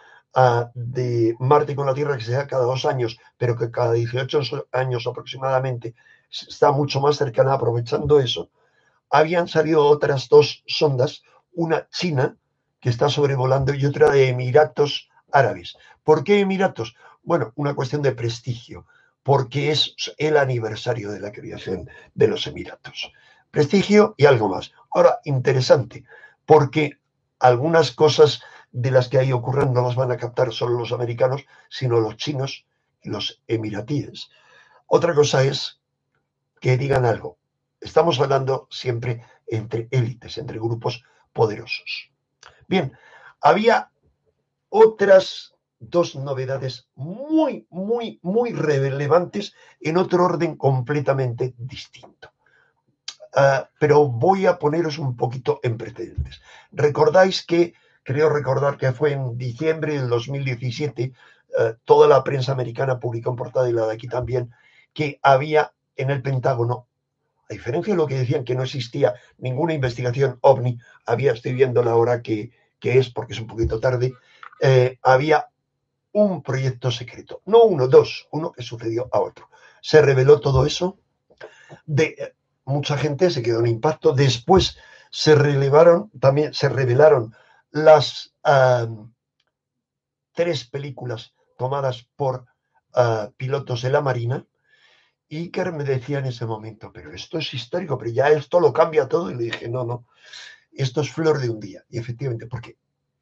[0.74, 4.66] de Marte con la Tierra, que se da cada dos años, pero que cada 18
[4.72, 5.94] años aproximadamente
[6.30, 8.50] está mucho más cercana, aprovechando eso,
[9.10, 12.36] habían salido otras dos sondas, una china,
[12.80, 15.76] que está sobrevolando, y otra de Emiratos Árabes.
[16.02, 16.96] ¿Por qué Emiratos?
[17.22, 18.86] Bueno, una cuestión de prestigio,
[19.22, 23.12] porque es el aniversario de la creación de los Emiratos.
[23.50, 24.72] Prestigio y algo más.
[24.90, 26.04] Ahora, interesante,
[26.46, 26.98] porque
[27.38, 28.42] algunas cosas
[28.72, 32.16] de las que ahí ocurren no las van a captar solo los americanos, sino los
[32.16, 32.66] chinos
[33.02, 34.30] y los emiratíes.
[34.86, 35.80] Otra cosa es
[36.60, 37.38] que digan algo.
[37.80, 42.10] Estamos hablando siempre entre élites, entre grupos poderosos.
[42.68, 42.96] Bien,
[43.40, 43.90] había
[44.68, 52.32] otras dos novedades muy, muy, muy relevantes en otro orden completamente distinto.
[53.34, 56.40] Ah, pero voy a poneros un poquito en precedentes.
[56.70, 61.12] Recordáis que, creo recordar que fue en diciembre del 2017,
[61.58, 64.50] ah, toda la prensa americana publicó en portada y la de aquí también,
[64.92, 66.88] que había en el Pentágono,
[67.48, 71.82] a diferencia de lo que decían que no existía ninguna investigación ovni, había, estoy viendo
[71.82, 74.14] la hora que, que es, porque es un poquito tarde,
[74.60, 75.48] eh, había
[76.12, 77.42] un proyecto secreto.
[77.46, 79.48] No uno, dos, uno que sucedió a otro.
[79.80, 80.98] Se reveló todo eso.
[81.86, 82.34] De, eh,
[82.64, 84.12] mucha gente se quedó en impacto.
[84.12, 84.76] Después
[85.10, 87.34] se relevaron, también se revelaron
[87.72, 88.34] las
[90.32, 92.46] tres películas tomadas por
[92.94, 94.46] ah, pilotos de la Marina.
[95.28, 99.08] Que me decía en ese momento, pero esto es histórico, pero ya esto lo cambia
[99.08, 99.30] todo.
[99.30, 100.06] Y le dije, no, no,
[100.70, 101.82] esto es flor de un día.
[101.88, 102.76] Y efectivamente, porque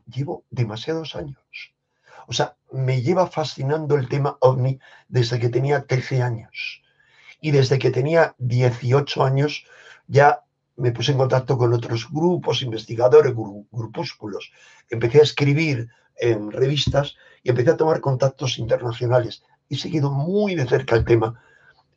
[0.07, 1.39] llevo demasiados años.
[2.27, 6.83] O sea, me lleva fascinando el tema ovni desde que tenía 13 años.
[7.41, 9.65] Y desde que tenía 18 años
[10.09, 10.43] ya
[10.81, 13.35] me puse en contacto con otros grupos, investigadores,
[13.71, 14.51] grupúsculos.
[14.89, 19.45] Empecé a escribir en revistas y empecé a tomar contactos internacionales.
[19.69, 21.39] He seguido muy de cerca el tema.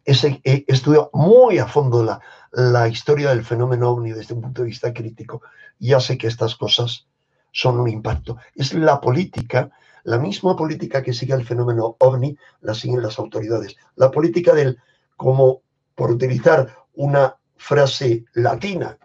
[0.06, 2.04] He, estudiado muy a fondo
[2.52, 5.42] la, historia del fenómeno ovni desde un punto de vista crítico.
[5.80, 7.08] Ya sé que estas cosas
[7.54, 8.38] son un impacto.
[8.54, 9.72] Es la política,
[10.04, 13.78] la misma política que sigue el fenómeno ovni, la siguen las autoridades.
[13.96, 14.78] La política del,
[15.16, 15.62] como
[15.96, 18.98] por utilizar una frase latina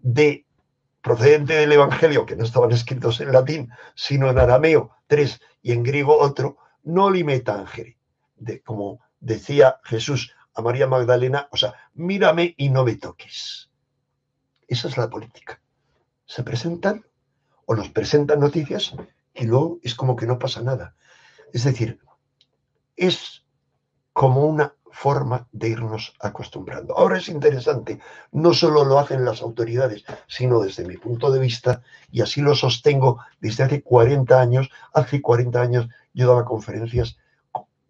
[0.00, 0.46] de
[1.02, 5.82] procedente del Evangelio, que no estaban escritos en latín, sino en arameo tres y en
[5.82, 7.98] griego otro, no lime tangere,
[8.36, 13.70] de, como decía Jesús a María Magdalena, o sea, mírame y no me toques.
[14.66, 15.60] Esa es la política.
[16.24, 17.04] Se presentan
[17.66, 18.94] o nos presentan noticias
[19.34, 20.96] y luego es como que no pasa nada.
[21.52, 22.00] Es decir,
[22.96, 23.44] es
[24.14, 26.98] como una forma de irnos acostumbrando.
[26.98, 28.00] Ahora es interesante,
[28.32, 32.56] no solo lo hacen las autoridades, sino desde mi punto de vista, y así lo
[32.56, 37.16] sostengo desde hace 40 años, hace 40 años yo daba conferencias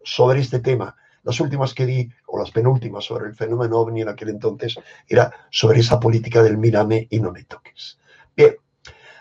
[0.05, 0.97] sobre este tema.
[1.23, 5.33] Las últimas que di, o las penúltimas sobre el fenómeno ovni en aquel entonces, era
[5.51, 7.99] sobre esa política del mírame y no me toques.
[8.37, 8.57] Bien,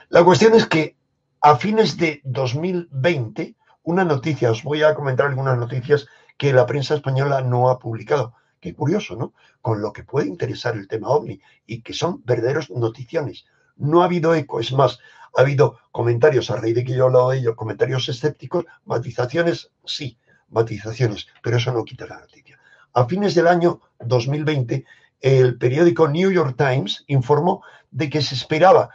[0.10, 0.97] la cuestión es que
[1.39, 6.06] a fines de 2020, una noticia, os voy a comentar algunas noticias
[6.38, 8.34] que la prensa española no ha publicado.
[8.60, 9.34] Qué curioso, ¿no?
[9.62, 13.45] Con lo que puede interesar el tema ovni y que son verdaderos noticiones.
[13.76, 15.00] No ha habido eco, es más,
[15.36, 19.71] ha habido comentarios, a raíz de que yo he hablado de ello, comentarios escépticos, matizaciones,
[19.86, 20.17] sí,
[20.50, 22.60] matizaciones, pero eso no quita la noticia.
[22.93, 24.86] A fines del año 2020,
[25.21, 28.89] el periódico New York Times informó de que se esperaba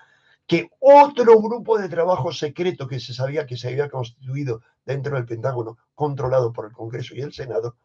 [0.52, 5.24] que otro grupo de trabajo secreto que se sabía que se había constituido dentro del
[5.24, 7.76] Pentágono, controlado por el Congreso y el Senado,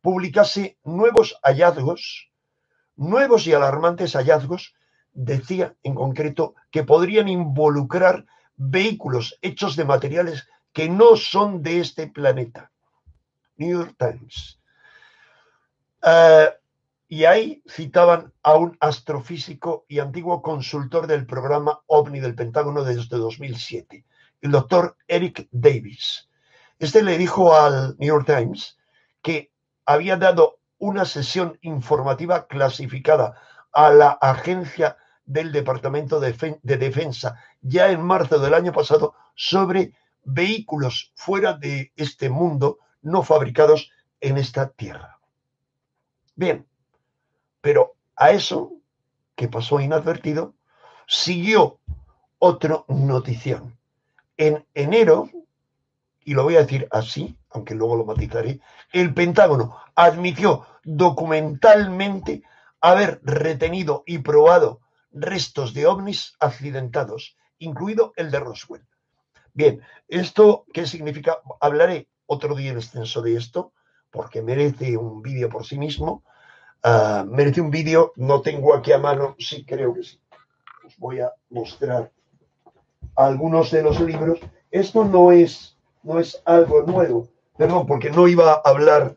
[0.00, 2.32] publicase nuevos hallazgos,
[2.96, 4.74] nuevos y alarmantes hallazgos,
[5.12, 12.08] decía en concreto que podrían involucrar vehículos hechos de materiales que no son de este
[12.08, 12.72] planeta.
[13.56, 14.58] New York Times.
[16.02, 16.50] Eh,
[17.08, 23.16] y ahí citaban a un astrofísico y antiguo consultor del programa OVNI del Pentágono desde
[23.16, 24.04] 2007,
[24.40, 26.28] el doctor Eric Davis.
[26.78, 28.76] Este le dijo al New York Times
[29.22, 29.52] que
[29.84, 33.40] había dado una sesión informativa clasificada
[33.72, 41.12] a la agencia del Departamento de Defensa ya en marzo del año pasado sobre vehículos
[41.14, 43.90] fuera de este mundo no fabricados
[44.20, 45.18] en esta tierra.
[46.34, 46.66] Bien,
[47.66, 48.74] pero a eso,
[49.34, 50.54] que pasó inadvertido,
[51.08, 51.80] siguió
[52.38, 53.76] otra notición.
[54.36, 55.28] En enero,
[56.24, 58.60] y lo voy a decir así, aunque luego lo matizaré,
[58.92, 62.44] el Pentágono admitió documentalmente
[62.80, 68.86] haber retenido y probado restos de ovnis accidentados, incluido el de Roswell.
[69.54, 71.38] Bien, ¿esto qué significa?
[71.60, 73.72] Hablaré otro día en extenso de esto,
[74.12, 76.22] porque merece un vídeo por sí mismo,
[76.88, 80.20] Ah, merece un vídeo, no tengo aquí a mano, sí creo que sí.
[80.86, 82.12] Os voy a mostrar
[83.16, 84.38] algunos de los libros.
[84.70, 89.16] Esto no es, no es algo nuevo, perdón, porque no iba a hablar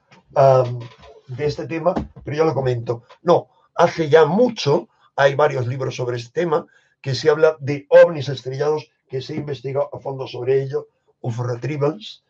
[1.28, 3.04] de este tema, pero ya lo comento.
[3.22, 6.66] No, hace ya mucho hay varios libros sobre este tema
[7.02, 10.88] que se habla de ovnis estrellados, que se ha investigado a fondo sobre ello,
[11.22, 12.24] UFO retrievals.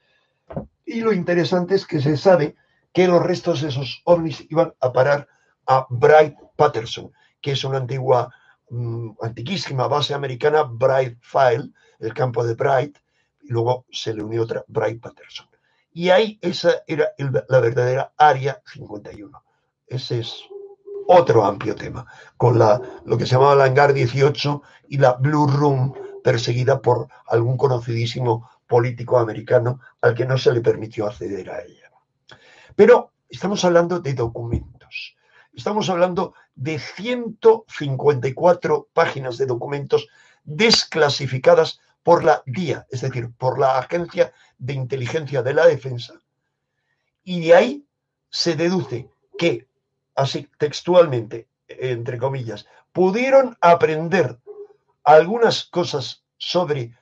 [0.86, 2.58] Y lo interesante es que se sabe
[2.94, 5.28] que los restos de esos ovnis iban a parar
[5.68, 8.34] a Bright Patterson, que es una antigua,
[8.70, 12.98] mm, antiquísima base americana, Bright File, el campo de Bright,
[13.42, 15.48] y luego se le unió otra, Bright Patterson.
[15.92, 17.10] Y ahí esa era
[17.48, 19.44] la verdadera Área 51.
[19.88, 20.44] Ese es
[21.08, 22.06] otro amplio tema,
[22.38, 27.08] con la, lo que se llamaba la Hangar 18 y la Blue Room, perseguida por
[27.28, 31.89] algún conocidísimo político americano al que no se le permitió acceder a ella.
[32.80, 35.18] Pero estamos hablando de documentos.
[35.52, 40.08] Estamos hablando de 154 páginas de documentos
[40.46, 46.14] desclasificadas por la DIA, es decir, por la Agencia de Inteligencia de la Defensa.
[47.26, 47.86] Y de ahí
[48.30, 49.68] se deduce que,
[50.16, 54.40] así textualmente, entre comillas, pudieron aprender
[55.04, 56.96] algunas cosas sobre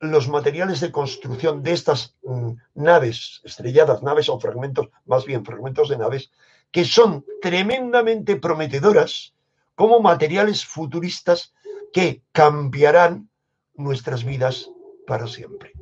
[0.00, 5.88] los materiales de construcción de estas mm, naves estrelladas, naves o fragmentos, más bien fragmentos
[5.88, 6.30] de naves,
[6.70, 9.34] que son tremendamente prometedoras
[9.74, 11.54] como materiales futuristas
[11.92, 13.28] que cambiarán
[13.74, 14.70] nuestras vidas
[15.06, 15.72] para siempre.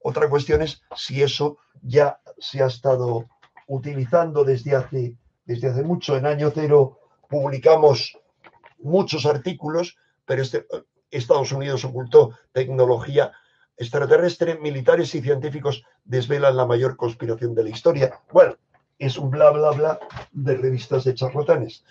[0.00, 3.26] Otra cuestión es si eso ya se ha estado
[3.66, 6.16] utilizando desde hace, desde hace mucho.
[6.16, 8.18] En año cero publicamos
[8.78, 10.66] muchos artículos, pero este,
[11.10, 13.32] Estados Unidos ocultó tecnología
[13.76, 18.20] extraterrestre, militares y científicos desvelan la mayor conspiración de la historia.
[18.32, 18.56] Bueno,
[18.98, 19.98] es un bla, bla, bla
[20.32, 21.84] de revistas de charlatanes.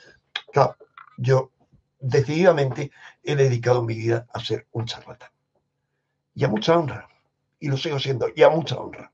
[0.51, 0.77] Claro,
[1.17, 1.51] yo
[1.99, 2.91] decididamente
[3.23, 5.29] he dedicado mi vida a ser un charlatán.
[6.35, 7.07] Y a mucha honra.
[7.59, 9.11] Y lo sigo siendo, y a mucha honra.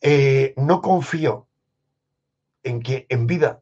[0.00, 1.48] Eh, no confío
[2.62, 3.60] en que en vida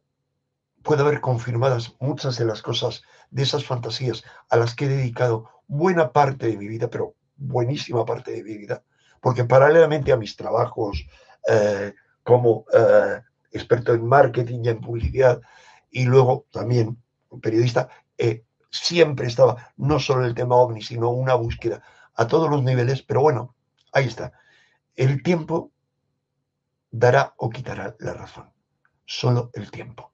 [0.83, 5.49] pueda haber confirmadas muchas de las cosas de esas fantasías a las que he dedicado
[5.67, 8.83] buena parte de mi vida, pero buenísima parte de mi vida,
[9.21, 11.05] porque paralelamente a mis trabajos
[11.47, 11.93] eh,
[12.23, 13.21] como eh,
[13.51, 15.41] experto en marketing y en publicidad,
[15.91, 16.97] y luego también
[17.41, 21.81] periodista, eh, siempre estaba no solo el tema ovni, sino una búsqueda
[22.15, 23.55] a todos los niveles, pero bueno,
[23.91, 24.33] ahí está.
[24.95, 25.71] El tiempo
[26.91, 28.49] dará o quitará la razón.
[29.05, 30.11] Solo el tiempo.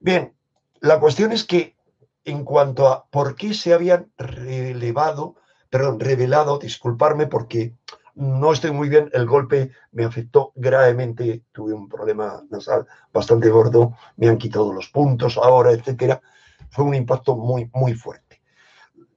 [0.00, 0.34] Bien,
[0.80, 1.76] la cuestión es que
[2.24, 5.36] en cuanto a por qué se habían relevado,
[5.72, 7.72] perdón, revelado, disculparme porque
[8.14, 13.96] no estoy muy bien, el golpe me afectó gravemente, tuve un problema nasal bastante gordo,
[14.18, 16.20] me han quitado los puntos ahora, etcétera.
[16.68, 18.42] Fue un impacto muy, muy fuerte.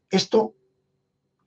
[0.10, 0.54] Esto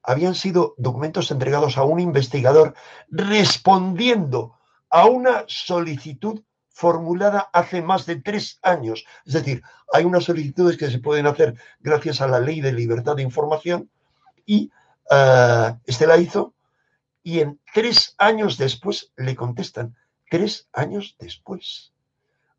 [0.03, 2.75] habían sido documentos entregados a un investigador
[3.09, 4.59] respondiendo
[4.90, 9.07] a una solicitud formulada hace más de tres años.
[9.25, 13.16] Es decir, hay unas solicitudes que se pueden hacer gracias a la ley de libertad
[13.16, 13.88] de información
[14.44, 14.71] y
[15.11, 16.55] uh, este la hizo
[17.23, 19.97] y en tres años después le contestan.
[20.31, 21.92] Tres años después.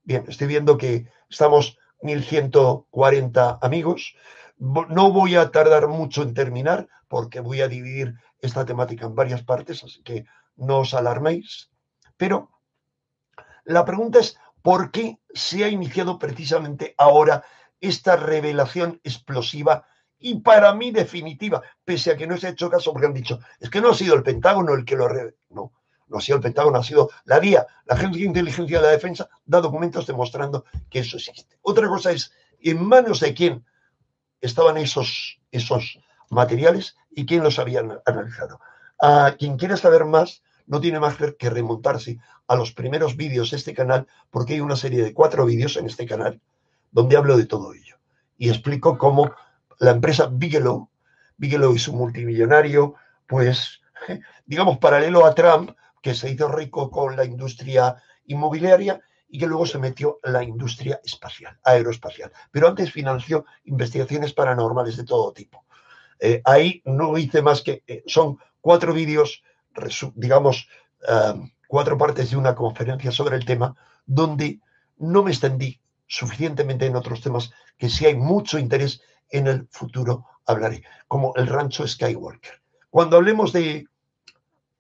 [0.03, 4.15] Bien, estoy viendo que estamos 1140 amigos.
[4.57, 9.43] No voy a tardar mucho en terminar porque voy a dividir esta temática en varias
[9.43, 11.69] partes, así que no os alarméis.
[12.17, 12.51] Pero
[13.65, 17.43] la pregunta es, ¿por qué se ha iniciado precisamente ahora
[17.81, 19.85] esta revelación explosiva
[20.19, 23.39] y para mí definitiva, pese a que no se ha hecho caso porque han dicho,
[23.60, 25.13] es que no ha sido el Pentágono el que lo ha
[25.49, 25.71] No,
[26.08, 28.91] no ha sido el Pentágono, ha sido la DIA, la Agencia de Inteligencia de la
[28.91, 31.58] Defensa, da documentos demostrando que eso existe.
[31.62, 33.65] Otra cosa es, ¿en manos de quién
[34.41, 38.60] estaban esos, esos materiales y quién los habían analizado?
[39.01, 43.58] A quien quiera saber más, no tiene más que remontarse a los primeros vídeos de
[43.58, 46.41] este canal, porque hay una serie de cuatro vídeos en este canal
[46.91, 47.97] donde hablo de todo ello.
[48.38, 49.32] Y explico cómo
[49.79, 50.89] la empresa Bigelow,
[51.37, 52.95] Bigelow es un multimillonario,
[53.27, 53.81] pues,
[54.45, 59.65] digamos, paralelo a Trump, que se hizo rico con la industria inmobiliaria y que luego
[59.65, 62.31] se metió en la industria espacial, aeroespacial.
[62.51, 65.65] Pero antes financió investigaciones paranormales de todo tipo.
[66.19, 69.43] Eh, ahí no hice más que, eh, son cuatro vídeos
[70.15, 70.67] digamos,
[71.07, 74.59] eh, cuatro partes de una conferencia sobre el tema, donde
[74.97, 80.25] no me extendí suficientemente en otros temas que si hay mucho interés en el futuro
[80.45, 82.61] hablaré, como el rancho Skywalker.
[82.89, 83.87] Cuando hablemos de,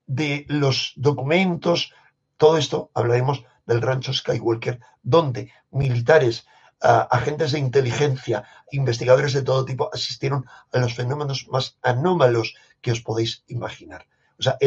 [0.07, 1.93] de los documentos,
[2.37, 6.47] todo esto, hablaremos del rancho Skywalker, donde militares,
[6.81, 12.91] eh, agentes de inteligencia, investigadores de todo tipo asistieron a los fenómenos más anómalos que
[12.91, 14.07] os podéis imaginar.
[14.39, 14.57] O sea,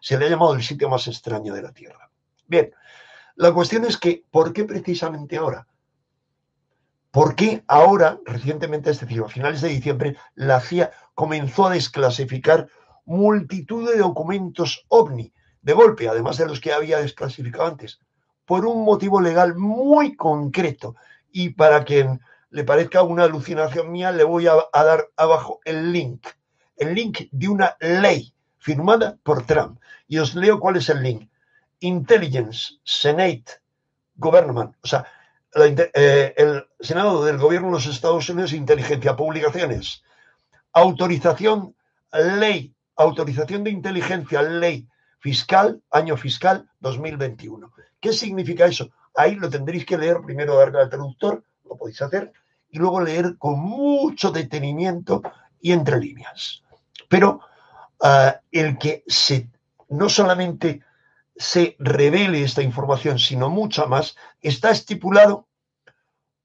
[0.00, 2.10] se le ha llamado el sitio más extraño de la Tierra.
[2.46, 2.72] Bien,
[3.36, 5.66] la cuestión es que, ¿por qué precisamente ahora?
[7.10, 12.68] ¿Por qué ahora, recientemente, es decir, a finales de diciembre, la CIA comenzó a desclasificar
[13.04, 17.98] multitud de documentos ovni de golpe, además de los que había desclasificado antes?
[18.46, 20.94] Por un motivo legal muy concreto.
[21.32, 22.20] Y para quien
[22.50, 26.26] le parezca una alucinación mía, le voy a, a dar abajo el link.
[26.76, 29.80] El link de una ley firmada por Trump.
[30.06, 31.28] Y os leo cuál es el link.
[31.80, 33.44] Intelligence, Senate,
[34.16, 35.06] Government, o sea,
[35.54, 40.02] eh, el Senado del Gobierno de los Estados Unidos, Inteligencia, Publicaciones,
[40.72, 41.74] autorización,
[42.12, 44.86] ley, autorización de inteligencia, ley
[45.18, 47.72] fiscal, año fiscal 2021.
[48.00, 48.90] ¿Qué significa eso?
[49.14, 52.32] Ahí lo tendréis que leer, primero darle al traductor, lo podéis hacer,
[52.70, 55.22] y luego leer con mucho detenimiento
[55.60, 56.62] y entre líneas.
[57.08, 57.40] Pero
[58.52, 59.48] el que se,
[59.88, 60.80] no solamente
[61.36, 65.46] se revele esta información, sino mucha más, está estipulado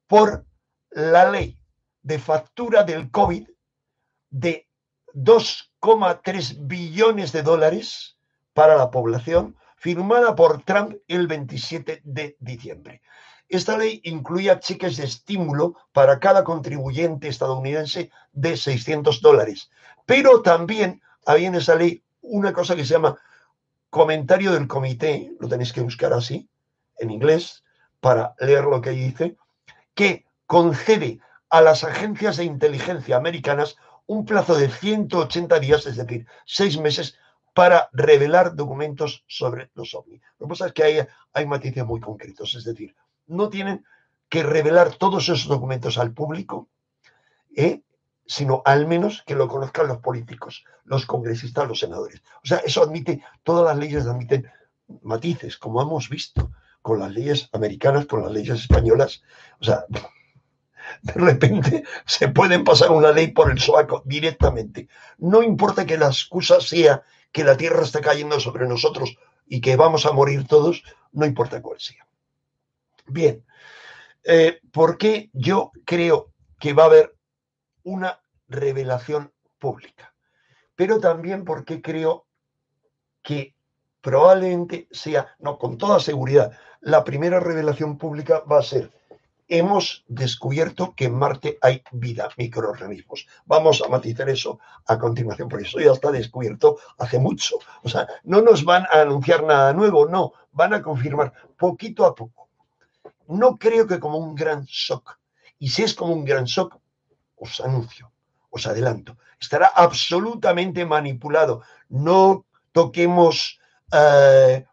[0.07, 0.45] por
[0.91, 1.57] la ley
[2.01, 3.47] de factura del COVID
[4.29, 4.67] de
[5.13, 8.17] 2,3 billones de dólares
[8.53, 13.01] para la población, firmada por Trump el 27 de diciembre.
[13.47, 19.69] Esta ley incluía cheques de estímulo para cada contribuyente estadounidense de 600 dólares,
[20.05, 23.17] pero también había en esa ley una cosa que se llama
[23.89, 26.49] comentario del comité, lo tenéis que buscar así,
[26.97, 27.63] en inglés,
[27.99, 29.37] para leer lo que dice,
[29.95, 31.19] que concede
[31.49, 37.17] a las agencias de inteligencia americanas un plazo de 180 días, es decir, seis meses,
[37.53, 40.21] para revelar documentos sobre los ovnis.
[40.37, 42.93] Lo que pasa es que hay, hay matices muy concretos, es decir,
[43.27, 43.85] no tienen
[44.29, 46.67] que revelar todos esos documentos al público,
[47.55, 47.81] ¿eh?
[48.27, 52.21] sino al menos que lo conozcan los políticos, los congresistas, los senadores.
[52.43, 54.51] O sea, eso admite, todas las leyes admiten
[55.01, 56.51] matices, como hemos visto
[56.85, 59.23] con las leyes americanas, con las leyes españolas.
[59.59, 59.85] O sea,
[61.01, 64.87] de repente se pueden pasar una ley por el sobaco directamente.
[65.17, 69.17] No importa que la excusa sea que la tierra está cayendo sobre nosotros
[69.47, 72.07] y que vamos a morir todos, no importa cuál sea.
[73.07, 73.43] Bien,
[74.23, 77.15] eh, ¿por qué yo creo que va a haber
[77.81, 80.13] una revelación pública?
[80.75, 82.27] Pero también porque creo
[83.23, 83.54] que
[84.05, 86.51] probablemente sea, no con toda seguridad,
[86.81, 88.91] la primera revelación pública va a ser
[89.47, 93.25] hemos descubierto que en Marte hay vida, microorganismos.
[93.45, 97.57] Vamos a matizar eso a continuación, porque eso ya está descubierto hace mucho.
[97.81, 102.13] O sea, no nos van a anunciar nada nuevo, no, van a confirmar poquito a
[102.13, 102.47] poco.
[103.27, 105.17] No creo que como un gran shock.
[105.57, 106.77] Y si es como un gran shock,
[107.37, 108.11] os anuncio,
[108.51, 111.63] os adelanto, estará absolutamente manipulado.
[111.89, 113.59] No toquemos
[113.91, 114.65] eh,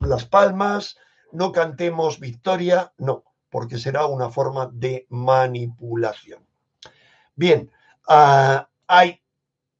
[0.00, 0.96] las palmas,
[1.32, 6.46] no cantemos victoria, no porque será una forma de manipulación.
[7.34, 7.70] Bien,
[8.08, 9.22] ah, hay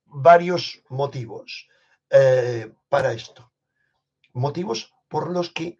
[0.06, 1.68] varios motivos
[2.10, 3.50] eh, para esto.
[4.32, 5.78] Motivos por los que,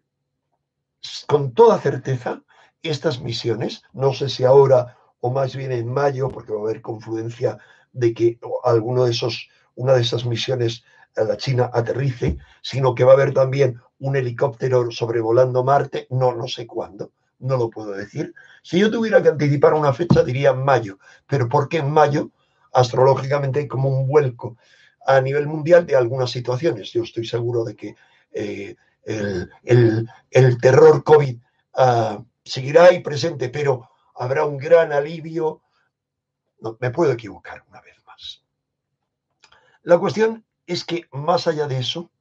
[1.27, 2.43] con toda certeza,
[2.83, 6.81] estas misiones, no sé si ahora o más bien en mayo, porque va a haber
[6.81, 7.57] confluencia
[7.91, 10.83] de que alguno de esos, una de esas misiones
[11.15, 16.47] la China aterrice, sino que va a haber también un helicóptero sobrevolando Marte, no, no
[16.47, 18.33] sé cuándo no lo puedo decir.
[18.61, 20.99] Si yo tuviera que anticipar una fecha, diría mayo.
[21.27, 22.31] Pero ¿por qué en mayo?
[22.73, 24.57] Astrológicamente hay como un vuelco
[25.05, 26.91] a nivel mundial de algunas situaciones.
[26.91, 27.95] Yo estoy seguro de que
[28.31, 31.37] eh, el, terror COVID
[31.75, 35.61] ah, seguirá ahí presente, pero habrá un gran alivio.
[36.59, 38.43] No, me puedo equivocar una vez más.
[39.83, 42.11] La cuestión es que más allá de eso,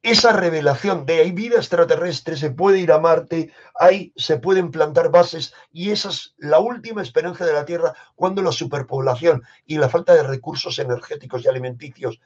[0.00, 5.10] esa revelación de hay vida extraterrestre, se puede ir a Marte, ahí se pueden plantar
[5.10, 9.88] bases y esa es la última esperanza de la Tierra cuando la superpoblación y la
[9.88, 12.20] falta de recursos energéticos y alimenticios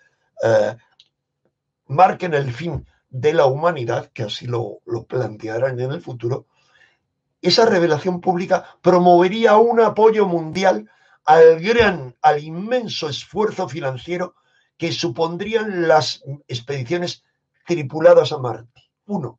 [0.45, 0.77] eh,
[1.87, 6.47] marquen el fin de la humanidad, que así lo, lo plantearán en el futuro,
[7.41, 10.91] esa revelación pública promovería un apoyo mundial
[11.25, 14.35] al gran, al inmenso esfuerzo financiero
[14.77, 17.25] que supondrían las expediciones
[17.67, 18.91] tripuladas a Marte.
[19.07, 19.39] Uno.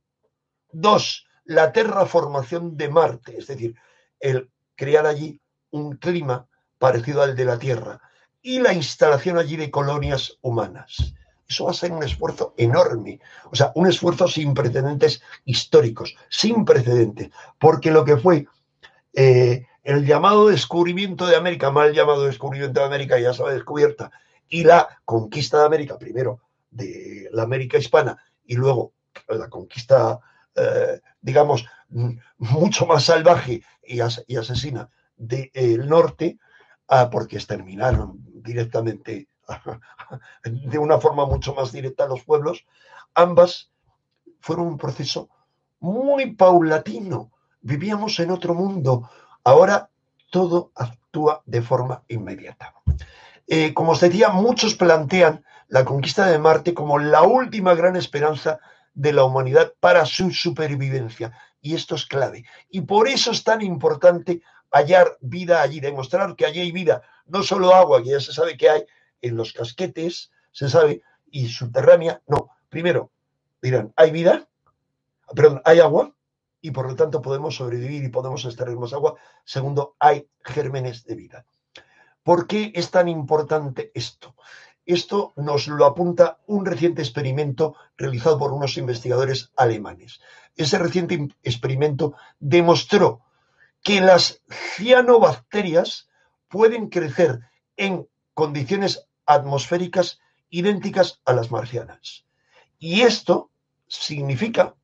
[0.71, 3.75] Dos, la terraformación de Marte, es decir,
[4.19, 5.39] el crear allí
[5.71, 8.01] un clima parecido al de la Tierra
[8.41, 11.13] y la instalación allí de colonias humanas.
[11.47, 13.19] Eso va a ser un esfuerzo enorme,
[13.51, 17.29] o sea, un esfuerzo sin precedentes históricos, sin precedentes,
[17.59, 18.47] porque lo que fue
[19.13, 24.11] eh, el llamado descubrimiento de América, mal llamado descubrimiento de América, ya se descubierta,
[24.53, 28.93] y la conquista de América, primero de la América hispana y luego
[29.27, 30.19] la conquista,
[30.53, 31.65] eh, digamos,
[32.37, 36.37] mucho más salvaje y, asesina del norte,
[36.87, 39.27] ah, porque exterminaron directamente,
[40.43, 42.63] de una forma mucho más directa a los pueblos,
[43.15, 43.71] ambas
[44.39, 45.29] fueron un proceso
[45.79, 47.31] muy paulatino.
[47.61, 49.09] Vivíamos en otro mundo.
[49.43, 49.89] Ahora
[50.29, 52.75] todo actúa de forma inmediata.
[53.55, 58.59] Eh, como os decía, muchos plantean la conquista de Marte como la última gran esperanza
[58.95, 61.37] de la humanidad para su supervivencia.
[61.61, 62.45] Y esto es clave.
[62.71, 64.41] Y por eso es tan importante
[64.71, 68.57] hallar vida allí, demostrar que allí hay vida, no solo agua, que ya se sabe
[68.57, 68.85] que hay
[69.21, 72.49] en los casquetes, se sabe, y subterránea, no.
[72.69, 73.11] Primero,
[73.61, 74.47] dirán, ¿hay vida?
[75.35, 76.15] Perdón, ¿hay agua?
[76.59, 79.13] Y por lo tanto podemos sobrevivir y podemos extraer más agua.
[79.43, 81.45] Segundo, hay gérmenes de vida.
[82.24, 84.36] ¿Por qué es tan importante esto?
[84.86, 90.21] Esto nos lo apunta un reciente experimento realizado por unos investigadores alemanes.
[90.55, 93.21] Ese reciente experimento demostró
[93.82, 96.09] que las cianobacterias
[96.47, 97.39] pueden crecer
[97.78, 100.19] en condiciones atmosféricas
[100.49, 102.26] idénticas a las marcianas.
[102.80, 103.51] Y esto
[103.88, 104.76] significa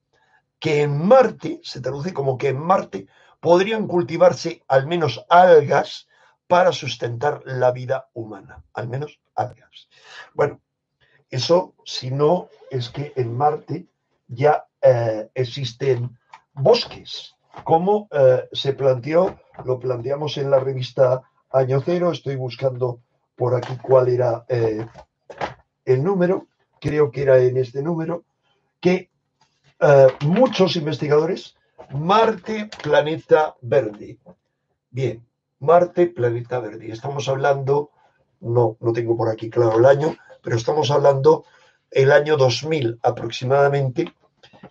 [0.59, 3.07] que en Marte, se traduce como que en Marte
[3.39, 6.07] podrían cultivarse al menos algas
[6.49, 9.87] para sustentar la vida humana, al menos algas.
[10.33, 10.59] Bueno,
[11.29, 13.85] eso si no es que en Marte
[14.27, 16.17] ya eh, existen
[16.53, 21.21] bosques, como eh, se planteó, lo planteamos en la revista
[21.51, 22.99] Año Cero, estoy buscando
[23.35, 24.87] por aquí cuál era eh,
[25.85, 26.47] el número,
[26.81, 28.23] creo que era en este número,
[28.81, 29.11] que
[30.25, 31.55] muchos investigadores,
[31.91, 34.17] Marte, planeta verde.
[34.91, 35.25] Bien,
[35.59, 36.91] Marte, planeta verde.
[36.91, 37.91] Estamos hablando,
[38.39, 41.45] no, no tengo por aquí claro el año, pero estamos hablando
[41.91, 44.13] el año 2000 aproximadamente,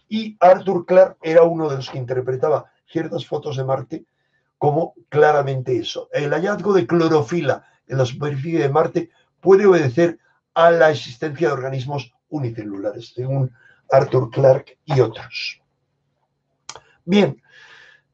[0.08, 4.04] y Arthur Clarke era uno de los que interpretaba ciertas fotos de Marte
[4.56, 6.08] como claramente eso.
[6.12, 9.10] El hallazgo de clorofila en la superficie de Marte
[9.40, 10.18] puede obedecer
[10.54, 13.52] a la existencia de organismos unicelulares, según
[13.90, 15.62] Arthur Clarke y otros.
[17.04, 17.40] Bien,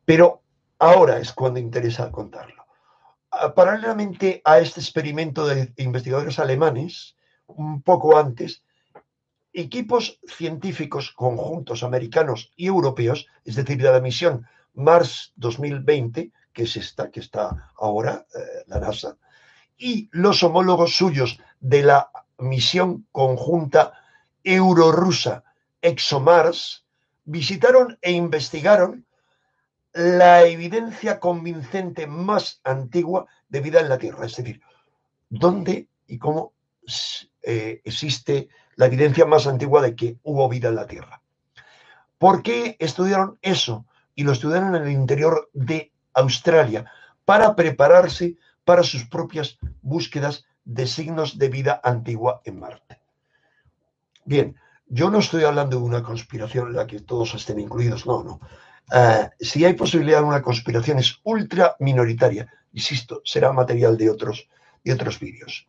[0.04, 0.42] pero
[0.78, 2.63] ahora es cuando interesa contarlo.
[3.36, 7.16] Ah, paralelamente a este experimento de investigadores alemanes,
[7.46, 8.62] un poco antes,
[9.52, 16.76] equipos científicos conjuntos americanos y europeos, es decir, de la misión Mars 2020, que es
[16.76, 19.16] esta, que está ahora, eh, la NASA,
[19.76, 23.94] y los homólogos suyos de la misión conjunta
[24.44, 25.42] eurorrusa
[25.82, 26.84] ExoMars,
[27.24, 29.03] visitaron e investigaron
[29.94, 34.60] la evidencia convincente más antigua de vida en la Tierra, es decir,
[35.30, 36.52] dónde y cómo
[37.42, 41.22] eh, existe la evidencia más antigua de que hubo vida en la Tierra.
[42.18, 43.86] ¿Por qué estudiaron eso?
[44.16, 46.90] Y lo estudiaron en el interior de Australia
[47.24, 53.00] para prepararse para sus propias búsquedas de signos de vida antigua en Marte.
[54.24, 58.24] Bien, yo no estoy hablando de una conspiración en la que todos estén incluidos, no,
[58.24, 58.40] no.
[58.92, 62.52] Eh, si hay posibilidad de una conspiración es ultra minoritaria.
[62.72, 64.48] Insisto, será material de otros,
[64.82, 65.66] de otros vídeos.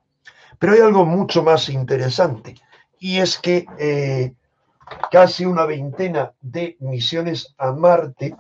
[0.59, 2.55] Pero hay algo mucho más interesante
[2.99, 4.33] y es que eh,
[5.11, 8.35] casi una veintena de misiones a Marte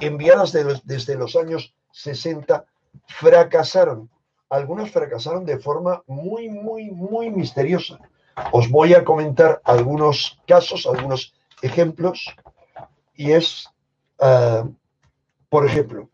[0.00, 0.52] enviadas
[0.84, 2.64] desde los años 60
[3.06, 4.10] fracasaron.
[4.50, 7.98] Algunas fracasaron de forma muy, muy, muy misteriosa.
[8.52, 12.34] Os voy a comentar algunos casos, algunos ejemplos,
[13.14, 13.70] y es
[14.18, 14.68] Ah,
[15.48, 16.10] por ejemplo,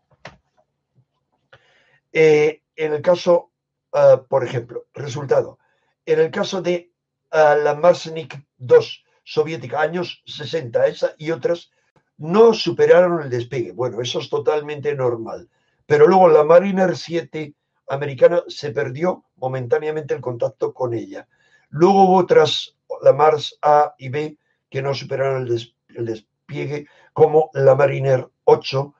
[2.11, 3.51] eh, en el caso,
[3.93, 5.59] ah, por ejemplo, resultado,
[6.05, 6.91] en el caso de
[7.31, 11.71] ah, la Marsnik 2 soviética, años 60, esa y otras,
[12.17, 13.71] no superaron el despegue.
[13.71, 15.49] Bueno, eso es totalmente normal.
[15.85, 17.53] Pero luego la Mariner 7
[17.89, 21.27] americana se perdió momentáneamente el contacto con ella.
[21.69, 24.37] Luego hubo otras, la Mars A y B,
[24.69, 28.93] que no superaron el despegue como la Mariner 8,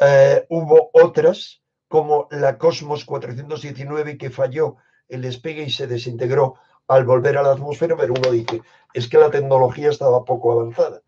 [0.00, 4.76] eh, hubo otras como la Cosmos 419 que falló
[5.08, 6.56] el despegue y se desintegró
[6.88, 8.62] al volver a la atmósfera, pero uno dice,
[8.94, 11.02] es que la tecnología estaba poco avanzada.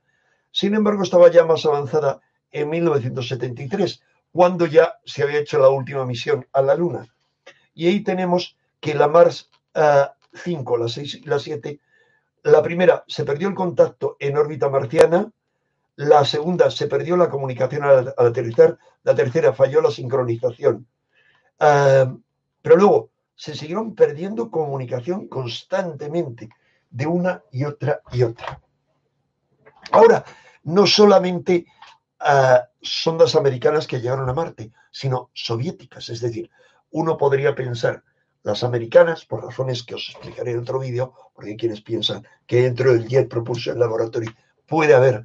[0.51, 2.21] Sin embargo, estaba ya más avanzada
[2.53, 7.07] en 1973, cuando ya se había hecho la última misión a la Luna.
[7.75, 9.51] Y ahí tenemos que la Mars
[10.33, 11.81] 5, eh, la 6 y la 7,
[12.45, 15.33] la primera se perdió el contacto en órbita marciana,
[15.97, 20.87] la segunda se perdió la comunicación al, aterrizar, la tercera falló la sincronización.
[21.61, 22.15] Ah,
[22.63, 26.49] pero luego se siguieron perdiendo comunicación constantemente
[26.91, 28.61] de una y otra y otra.
[29.93, 30.25] Ahora,
[30.63, 31.67] no solamente
[32.21, 36.09] uh, sondas americanas que llegaron a Marte, sino soviéticas.
[36.09, 36.51] Es decir,
[36.91, 38.03] uno podría pensar,
[38.43, 42.63] las americanas, por razones que os explicaré en otro vídeo, porque hay quienes piensan que
[42.63, 44.29] dentro del Jet Propulsion Laboratory
[44.67, 45.25] puede haber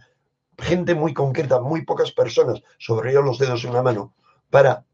[0.61, 4.13] gente muy concreta, muy pocas personas, sobre ellos los dedos en una mano,
[4.49, 4.85] para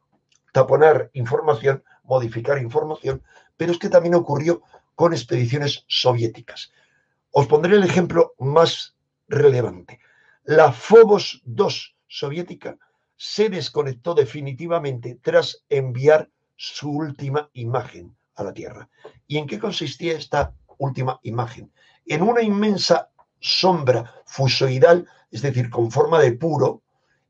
[0.52, 3.24] taponar información, modificar información,
[3.58, 4.62] pero es que también ocurrió
[4.96, 6.72] con expediciones soviéticas.
[7.32, 8.96] Os pondré el ejemplo más
[9.28, 10.00] relevante.
[10.44, 12.78] La Phobos 2 soviética
[13.18, 18.90] se desconectó definitivamente tras enviar su última imagen a la Tierra.
[19.28, 21.72] ¿Y en qué consistía esta última imagen?
[22.06, 23.10] En una inmensa
[23.40, 26.82] sombra fusoidal, es decir, con forma de puro,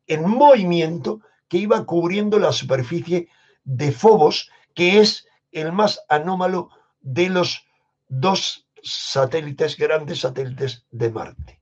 [0.06, 3.30] en movimiento que iba cubriendo la superficie
[3.64, 7.66] de Phobos, que es el más anómalo de los
[8.08, 11.60] dos satélites, grandes satélites de Marte.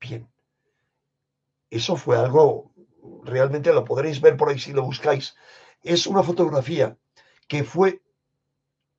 [0.00, 0.28] Bien,
[1.70, 2.72] eso fue algo,
[3.22, 5.36] realmente lo podréis ver por ahí si lo buscáis,
[5.84, 6.98] es una fotografía
[7.46, 8.02] que fue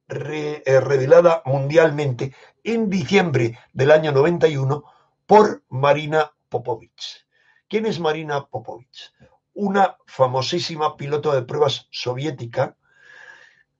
[0.07, 4.85] eh, revelada mundialmente en diciembre del año 91
[5.31, 7.25] por Marina Popovich.
[7.69, 9.13] ¿Quién es Marina Popovich?
[9.53, 12.75] Una famosísima piloto de pruebas soviética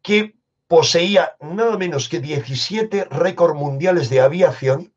[0.02, 0.38] que
[0.70, 4.94] poseía nada menos que 17 récords mundiales de aviación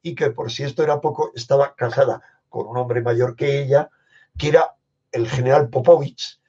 [0.00, 3.90] y que, por si esto era poco, estaba casada con un hombre mayor que ella,
[4.38, 4.76] que era
[5.12, 6.40] el general Popovich,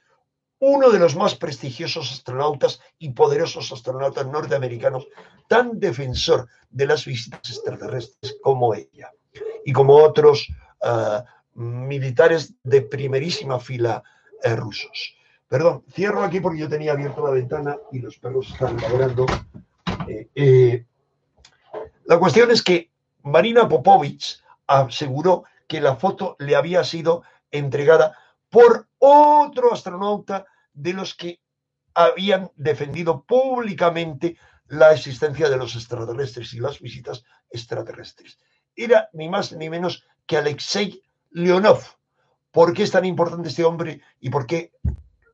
[0.60, 5.10] uno de los más prestigiosos astronautas y poderosos astronautas norteamericanos,
[5.50, 9.12] tan defensor de las visitas extraterrestres como ella,
[9.66, 10.48] y como otros
[10.82, 11.22] uh,
[11.60, 14.04] militares de primerísima fila
[14.44, 15.16] eh, rusos.
[15.48, 19.26] Perdón, cierro aquí porque yo tenía abierta la ventana y los perros están ladrando.
[20.08, 20.86] Eh, eh,
[22.06, 22.92] la cuestión es que
[23.24, 28.18] Marina Popovich aseguró que la foto le había sido entregada
[28.50, 31.42] por otro astronauta de los que
[31.94, 34.38] habían defendido públicamente
[34.68, 38.38] la existencia de los extraterrestres y las visitas extraterrestres.
[38.80, 41.82] Era ni más ni menos que Alexei Leonov.
[42.50, 44.72] ¿Por qué es tan importante este hombre y por qué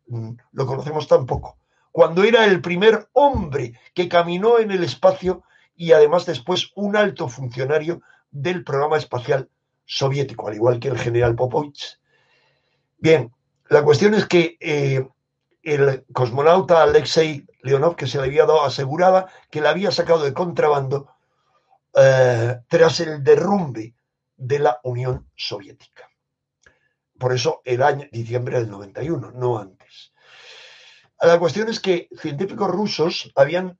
[0.08, 1.60] mm, lo conocemos tan poco?
[1.92, 5.44] Cuando era el primer hombre que caminó en el espacio
[5.76, 9.48] y además después un alto funcionario del programa espacial
[9.86, 12.00] soviético, al igual que el general Popovich.
[12.98, 13.32] Bien,
[13.70, 15.08] la cuestión es que eh,
[15.62, 20.34] el cosmonauta Alexei Leonov, que se le había dado, aseguraba que la había sacado de
[20.34, 21.15] contrabando
[21.96, 23.96] eh, tras el derrumbe
[24.36, 26.10] de la Unión Soviética.
[27.18, 30.14] Por eso el año diciembre del 91, no antes.
[31.22, 33.80] La cuestión es que científicos rusos habían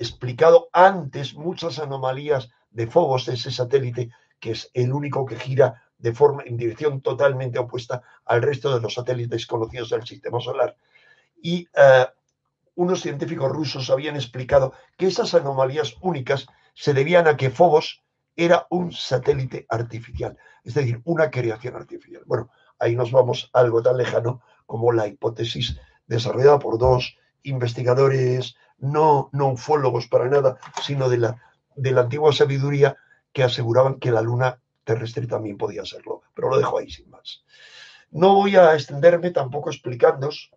[0.00, 6.12] explicado antes muchas anomalías de Phobos, ese satélite que es el único que gira de
[6.12, 10.76] forma en dirección totalmente opuesta al resto de los satélites conocidos del sistema solar.
[11.40, 12.06] Y eh,
[12.74, 18.02] unos científicos rusos habían explicado que esas anomalías únicas se debían a que Phobos
[18.36, 22.22] era un satélite artificial, es decir, una creación artificial.
[22.26, 29.30] Bueno, ahí nos vamos algo tan lejano como la hipótesis desarrollada por dos investigadores no,
[29.32, 31.42] no ufólogos para nada, sino de la,
[31.76, 32.96] de la antigua sabiduría
[33.32, 37.44] que aseguraban que la luna terrestre también podía serlo, pero lo dejo ahí sin más.
[38.10, 40.50] No voy a extenderme tampoco explicándoos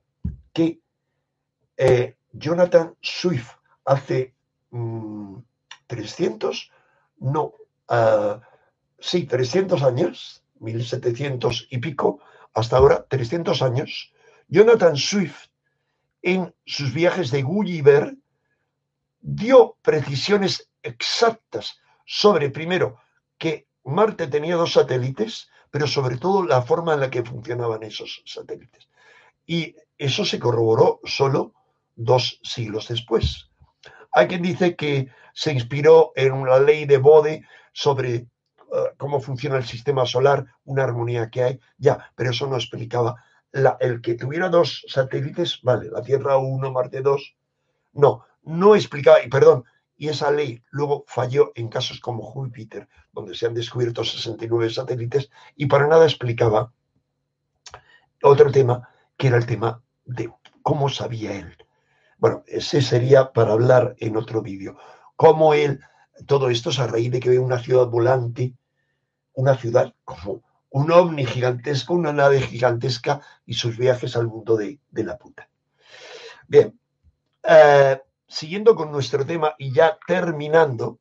[0.54, 0.80] que
[1.78, 3.52] eh, Jonathan Swift
[3.86, 4.34] hace
[5.88, 6.72] 300,
[7.20, 7.54] mm, no,
[7.90, 8.40] uh,
[9.00, 12.20] sí, 300 años, 1700 y pico,
[12.54, 14.14] hasta ahora 300 años,
[14.48, 15.48] Jonathan Swift
[16.22, 18.16] en sus viajes de Gulliver
[19.20, 23.00] dio precisiones exactas sobre, primero,
[23.38, 28.24] que Marte tenía dos satélites, pero sobre todo la forma en la que funcionaban esos
[28.26, 28.88] satélites.
[29.46, 31.54] Y eso se corroboró solo
[31.96, 33.50] dos siglos después.
[34.18, 38.28] Hay quien dice que se inspiró en la ley de Bode sobre eh,
[38.98, 43.24] cómo funciona el sistema solar, una armonía que hay, ya, pero eso no explicaba.
[43.80, 47.36] el que tuviera dos satélites, vale, la Tierra 1, Marte 2,
[47.94, 49.66] no, no explicaba, y perdón,
[49.96, 55.30] y esa ley luego falló en casos como Júpiter, donde se han descubierto 69 satélites,
[55.56, 56.74] y para nada explicaba
[58.24, 61.56] otro tema, que era el tema de cómo sabía él.
[62.18, 64.78] Bueno, ese sería para hablar en otro vídeo.
[65.16, 65.80] Cómo él,
[66.26, 68.54] todo esto es a raíz de que ve una ciudad volante,
[69.34, 74.80] una ciudad como un ovni gigantesco, una nave gigantesca y sus viajes al mundo de,
[74.92, 75.48] la puta.
[76.48, 76.80] Bien,
[77.44, 81.00] eh, siguiendo con nuestro tema y ya terminando,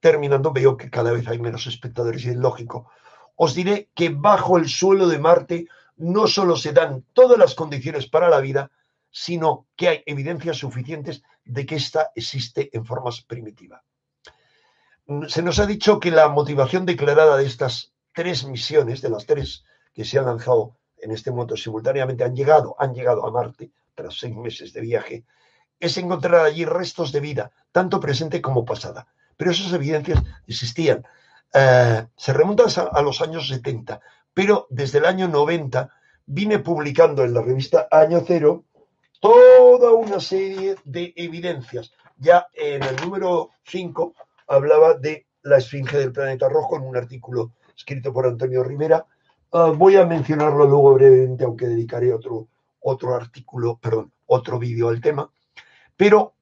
[0.00, 2.90] terminando, veo que cada vez hay menos espectadores y es lógico.
[3.36, 8.06] Os diré que bajo el suelo de Marte no solo se dan todas las condiciones
[8.06, 8.70] para la vida,
[9.18, 13.82] sino que hay evidencias suficientes de que ésta existe en forma primitiva.
[15.28, 19.64] Se nos ha dicho que la motivación declarada de estas tres misiones, de las tres
[19.94, 24.18] que se han lanzado en este momento simultáneamente, han llegado, han llegado a Marte tras
[24.18, 25.24] seis meses de viaje,
[25.80, 29.06] es encontrar allí restos de vida, tanto presente como pasada.
[29.38, 31.06] Pero esas evidencias existían.
[31.54, 33.98] Eh, se remontan a, los años 70,
[34.34, 35.88] pero desde el año 90
[36.26, 38.66] vine publicando en la revista Año Cero
[39.20, 41.92] toda una serie de evidencias.
[42.16, 44.14] Ya en el número 5
[44.48, 49.06] hablaba de la esfinge del planeta rojo en un artículo escrito por Antonio Rivera.
[49.52, 52.48] Ah, voy a mencionarlo luego brevemente, aunque dedicaré otro,
[52.80, 55.30] otro artículo, perdón, otro vídeo al tema.
[55.96, 56.34] Pero,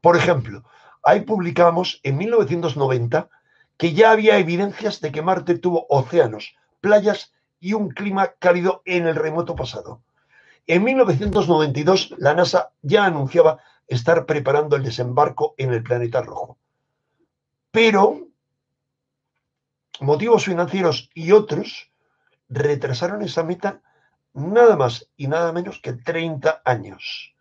[0.00, 0.64] por ejemplo,
[1.02, 3.28] ahí publicamos en 1990
[3.76, 9.06] que ya había evidencias de que Marte tuvo océanos, playas y un clima cálido en
[9.06, 10.02] el remoto pasado.
[10.66, 16.58] En 1992, la NASA ya anunciaba estar preparando el desembarco en el planeta rojo.
[17.70, 18.28] Pero
[20.00, 21.90] motivos financieros y otros
[22.48, 23.82] retrasaron esa meta
[24.34, 27.34] nada más y nada menos que 30 años.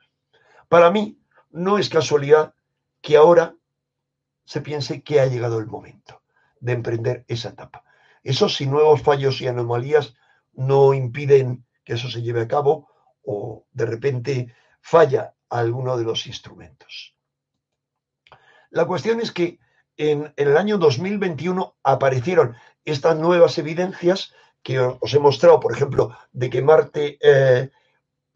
[0.68, 1.20] Para mí,
[1.52, 2.54] no es casualidad
[3.02, 3.56] que ahora
[4.46, 6.22] se piense que ha llegado el momento
[6.60, 7.84] de emprender esa etapa.
[8.24, 10.16] Eso si nuevos fallos y anomalías
[10.54, 12.91] no impiden que eso se lleve a cabo
[13.24, 17.16] o de repente falla alguno de los instrumentos.
[18.70, 19.60] La cuestión es que
[19.98, 22.56] en, el año 2021 aparecieron
[22.86, 27.70] estas nuevas evidencias que os he mostrado, por ejemplo, de que Marte eh,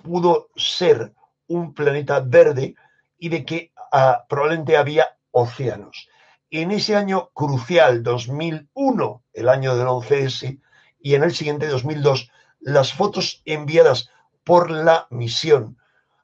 [0.03, 1.13] pudo ser
[1.47, 2.75] un planeta verde
[3.17, 6.09] y de que ah, probablemente había océanos.
[6.49, 10.59] En ese año crucial, 2001, el año del 11S,
[10.99, 14.09] y en el siguiente, 2002, las fotos enviadas
[14.45, 15.77] por la misión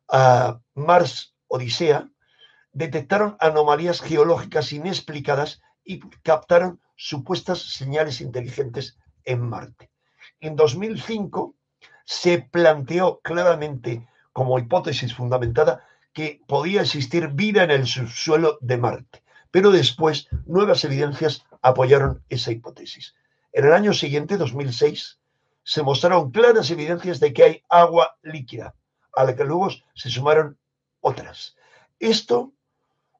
[0.08, 2.08] a Mars Odisea
[2.72, 9.90] detectaron anomalías geológicas inexplicadas y captaron supuestas señales inteligentes en Marte.
[10.40, 11.56] En 2005
[12.06, 19.24] se planteó claramente como hipótesis fundamentada que podía existir vida en el subsuelo de Marte,
[19.50, 23.16] pero después nuevas evidencias apoyaron esa hipótesis.
[23.54, 25.21] En el año siguiente, 2006,
[25.64, 28.76] se mostraron claras evidencias de que hay agua líquida,
[29.16, 30.58] a la que luego se sumaron
[31.02, 31.56] otras.
[32.00, 32.54] Esto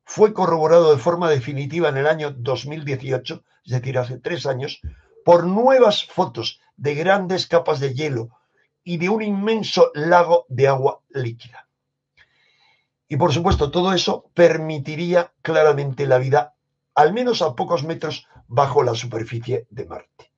[0.04, 4.82] fue corroborado de forma definitiva en el año 2018, es decir, hace tres años,
[5.24, 8.30] por nuevas fotos de grandes capas de hielo
[8.84, 11.68] y de un inmenso lago de agua líquida.
[13.08, 16.56] Y por supuesto, todo eso permitiría claramente la vida,
[16.96, 20.31] al menos a pocos metros bajo la superficie de Marte.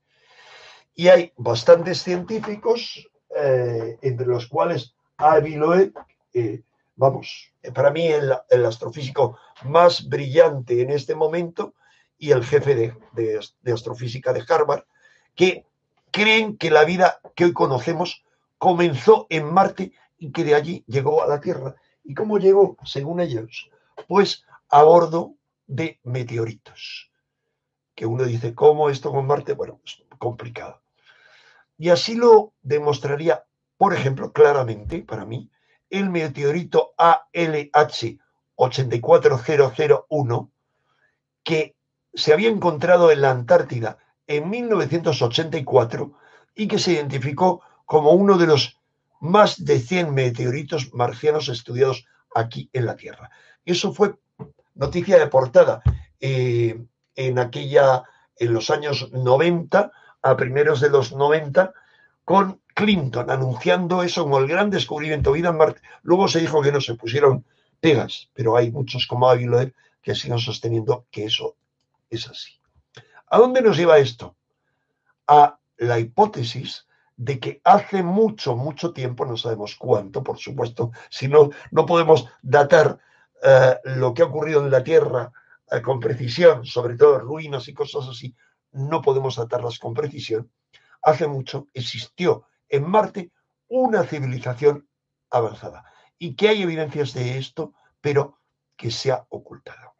[0.95, 5.93] Y hay bastantes científicos, eh, entre los cuales Avi Loeb,
[6.33, 6.61] eh,
[6.95, 8.31] vamos, para mí el,
[8.65, 11.73] astrofísico más brillante en este momento
[12.17, 14.83] y el jefe de, astrofísica de Harvard,
[15.35, 15.65] que
[16.11, 18.23] creen que la vida que hoy conocemos
[18.57, 21.75] comenzó en Marte y que de allí llegó a la Tierra.
[22.03, 23.69] ¿Y cómo llegó, según ellos?
[24.07, 25.35] Pues a bordo
[25.65, 27.11] de meteoritos.
[27.95, 29.53] Que uno dice, ¿cómo esto con Marte?
[29.53, 30.82] Bueno, es complicado.
[31.83, 33.43] Y así lo demostraría,
[33.75, 35.51] por ejemplo, claramente para mí,
[35.89, 38.19] el meteorito ALH
[38.55, 40.51] 84001
[41.43, 41.75] que
[42.13, 46.13] se había encontrado en la Antártida en 1984
[46.55, 48.79] y que se identificó como uno de los
[49.19, 53.29] más de 100 meteoritos marcianos estudiados aquí en la Tierra.
[53.65, 54.15] Eso fue
[54.73, 55.83] noticia de portada
[56.21, 56.81] eh,
[57.13, 58.03] en aquella,
[58.37, 59.91] en los años 90,
[60.23, 61.73] a primeros de los 90,
[62.25, 65.81] con Clinton anunciando eso como el gran descubrimiento vida en Marte.
[66.01, 67.45] Luego se dijo que no se pusieron
[67.79, 69.69] pegas, pero hay muchos como Ávila
[70.01, 71.55] que siguen sosteniendo que eso
[72.09, 72.59] es así.
[73.27, 74.35] ¿A dónde nos lleva esto?
[75.27, 81.27] A la hipótesis de que hace mucho, mucho tiempo, no sabemos cuánto, por supuesto, si
[81.27, 82.99] no, no podemos datar
[83.43, 85.31] eh, lo que ha ocurrido en la Tierra
[85.69, 88.35] eh, con precisión, sobre todo ruinas y cosas así,
[88.73, 90.51] no podemos datarlas con precisión.
[91.01, 93.31] Hace mucho existió en Marte
[93.67, 94.87] una civilización
[95.29, 95.85] avanzada
[96.17, 98.39] y que hay evidencias de esto, pero
[98.75, 99.95] que se ha ocultado.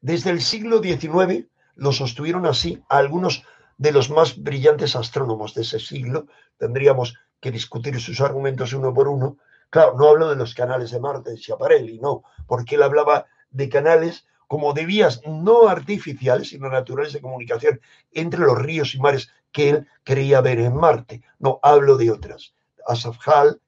[0.00, 3.44] Desde el siglo XIX lo sostuvieron así algunos
[3.76, 6.26] de los más brillantes astrónomos de ese siglo.
[6.58, 9.38] Tendríamos que discutir sus argumentos uno por uno.
[9.70, 13.68] Claro, no hablo de los canales de Marte de Schiaparelli, no, porque él hablaba de
[13.68, 17.80] canales como de vías no artificiales, sino naturales de comunicación
[18.10, 21.22] entre los ríos y mares que él creía ver en Marte.
[21.38, 22.52] No, hablo de otras,
[22.84, 23.16] Asaf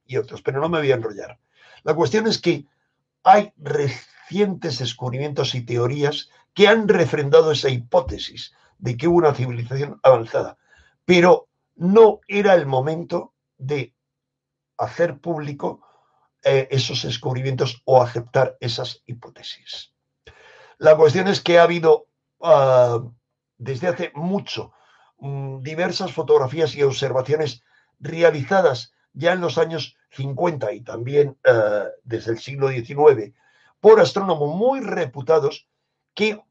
[0.07, 1.39] y otros, pero no me voy a enrollar.
[1.85, 2.66] La cuestión es que
[3.22, 10.01] hay recientes descubrimientos y teorías que han refrendado esa hipótesis de que hubo una civilización
[10.03, 10.59] avanzada,
[11.05, 13.95] pero no era el momento de
[14.78, 15.87] hacer público
[16.43, 19.91] eh, esos descubrimientos o aceptar esas hipótesis.
[20.79, 22.07] La cuestión es que ha habido
[22.41, 23.01] ah,
[23.59, 24.73] desde hace mucho
[25.18, 27.62] mm, diversas fotografías y observaciones
[28.01, 33.33] realizadas ya en los años 50 y también ah, desde el siglo XIX
[33.81, 35.68] por astrónomos muy reputados
[36.14, 36.43] que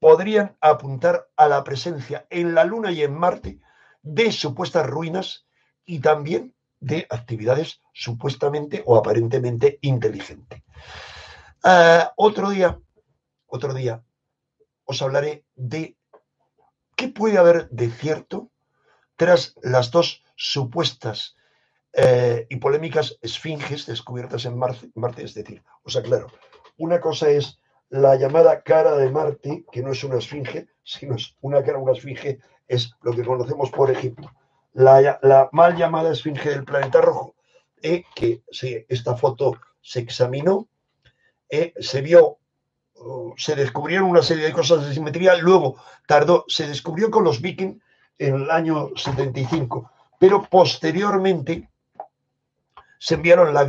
[0.00, 3.60] podrían apuntar a la presencia en la Luna y en Marte
[4.02, 5.46] de supuestas ruinas
[5.84, 10.62] y también de actividades supuestamente o aparentemente inteligentes.
[11.64, 12.78] Ah, otro día
[13.48, 14.02] otro día
[14.84, 15.96] os hablaré de
[16.96, 18.50] qué puede haber de cierto
[19.16, 21.36] tras las dos supuestas
[21.92, 26.28] eh, y polémicas esfinges descubiertas en Marte, Es decir, os aclaro,
[26.76, 27.58] una cosa es
[27.90, 31.92] la llamada cara de Marte, que no es una esfinge, sino es una cara, una
[31.92, 34.30] esfinge, es lo que conocemos por Egipto.
[34.74, 37.34] La, mal llamada esfinge del planeta rojo,
[37.82, 38.42] eh, que
[38.88, 40.68] esta foto se examinó,
[41.48, 42.38] eh, se vio,
[43.36, 45.76] se descubrieron una serie de cosas de simetría, luego
[46.06, 47.80] tardó, se descubrió con los vikings
[48.18, 51.68] en el año 75, pero posteriormente
[52.98, 53.64] se enviaron la,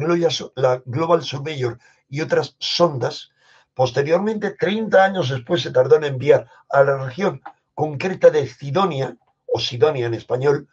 [0.56, 1.78] la Global Surveyor
[2.10, 3.32] y otras sondas.
[3.74, 7.42] Posteriormente, 30 años después, se tardó en enviar a la región
[7.74, 9.16] concreta de Sidonia,
[9.46, 10.68] o Sidonia en español,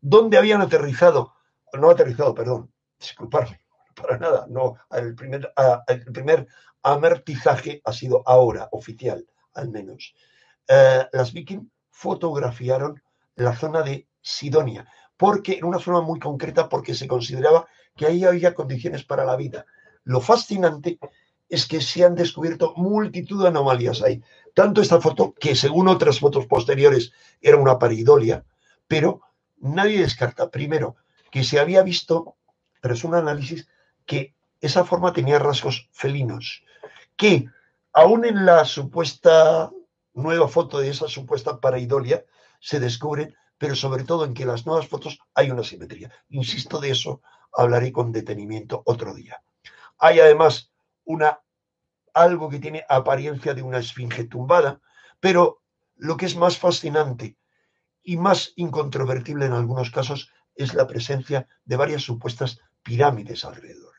[0.00, 1.34] donde habían aterrizado,
[1.72, 3.60] no aterrizado, perdón, disculparme,
[4.00, 5.52] para nada, no, el primer,
[5.86, 6.46] el primer
[6.82, 10.14] amertizaje ha sido ahora, oficial, al menos.
[10.68, 13.02] Eh, las Viking fotografiaron
[13.36, 14.86] la zona de Sidonia,
[15.16, 19.36] porque en una zona muy concreta, porque se consideraba que ahí había condiciones para la
[19.36, 19.66] vida.
[20.04, 20.98] Lo fascinante
[21.48, 24.22] es que se han descubierto multitud de anomalías ahí.
[24.54, 28.44] Tanto esta foto, que según otras fotos posteriores era una paridolia,
[28.86, 29.20] pero
[29.58, 30.96] nadie descarta, primero,
[31.30, 32.36] que se había visto,
[32.80, 33.68] tras un análisis,
[34.10, 36.64] que esa forma tenía rasgos felinos,
[37.14, 37.46] que
[37.92, 39.70] aún en la supuesta
[40.14, 42.24] nueva foto de esa supuesta paraidolia
[42.58, 46.10] se descubren, pero sobre todo en que las nuevas fotos hay una simetría.
[46.30, 49.44] Insisto, de eso hablaré con detenimiento otro día.
[49.98, 50.72] Hay además
[51.04, 51.38] una
[52.12, 54.80] algo que tiene apariencia de una esfinge tumbada,
[55.20, 55.62] pero
[55.94, 57.36] lo que es más fascinante
[58.02, 63.89] y más incontrovertible en algunos casos es la presencia de varias supuestas pirámides alrededor.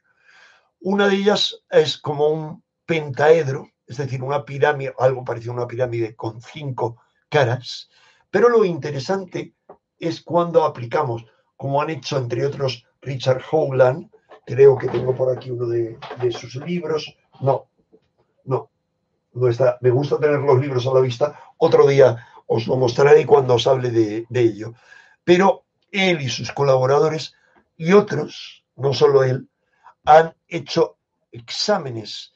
[0.82, 5.68] Una de ellas es como un pentaedro, es decir, una pirámide, algo parecido a una
[5.68, 6.98] pirámide con cinco
[7.30, 7.90] caras,
[8.32, 9.54] pero lo interesante
[10.00, 11.26] es cuando aplicamos,
[11.56, 14.10] como han hecho entre otros Richard Howland,
[14.46, 15.98] creo que tengo por aquí uno de,
[16.32, 17.68] sus libros, no,
[18.46, 18.72] no,
[19.34, 23.26] no está, me gusta tener los libros a la vista, otro día os lo mostraré
[23.26, 24.74] cuando os hable de, ello.
[25.24, 27.34] Pero él y sus colaboradores
[27.78, 29.48] y otros, no solo él,
[30.06, 30.98] han hecho
[31.32, 32.34] exámenes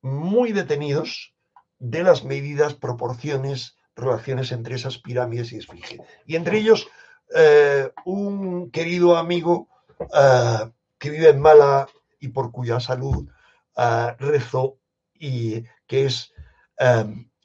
[0.00, 1.34] muy detenidos
[1.78, 5.98] de las medidas, proporciones, relaciones entre esas pirámides y esfinge.
[6.26, 6.88] Y entre ellos,
[7.34, 9.68] eh, un querido amigo
[10.00, 11.88] eh, que vive en Mala
[12.20, 13.28] y por cuya salud
[13.76, 14.78] uh, rezo,
[15.14, 16.32] y que es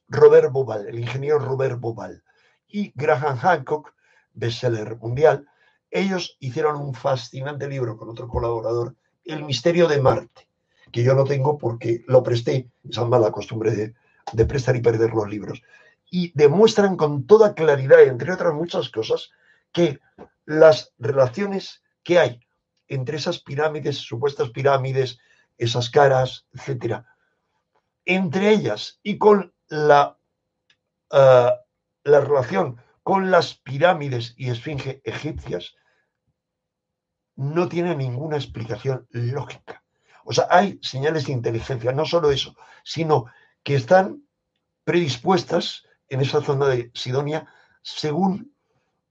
[0.07, 2.24] Robert Bobal, el ingeniero Robert Bobal,
[2.68, 3.93] y Graham Hancock,
[4.34, 5.47] bestseller mundial,
[5.91, 8.95] ellos hicieron un fascinante libro con otro colaborador,
[9.26, 10.47] El misterio de Marte,
[10.91, 13.93] que yo no tengo porque lo presté, esa mala costumbre de,
[14.32, 15.61] de prestar y perder los libros.
[16.09, 19.32] Y demuestran con toda claridad, entre otras muchas cosas,
[19.71, 19.99] que
[20.45, 22.39] las relaciones que hay
[22.88, 25.19] entre esas pirámides, supuestas pirámides,
[25.57, 27.05] esas caras, etcétera,
[28.05, 30.17] entre ellas y con la,
[31.11, 31.51] eh,
[32.03, 35.76] la relación con las pirámides y esfinge egipcias
[37.36, 39.84] no tiene ninguna explicación lógica.
[40.25, 43.25] O sea, hay señales de inteligencia, no solo eso, sino
[43.63, 44.23] que están
[44.84, 47.47] predispuestas en esa zona de Sidonia
[47.81, 48.53] según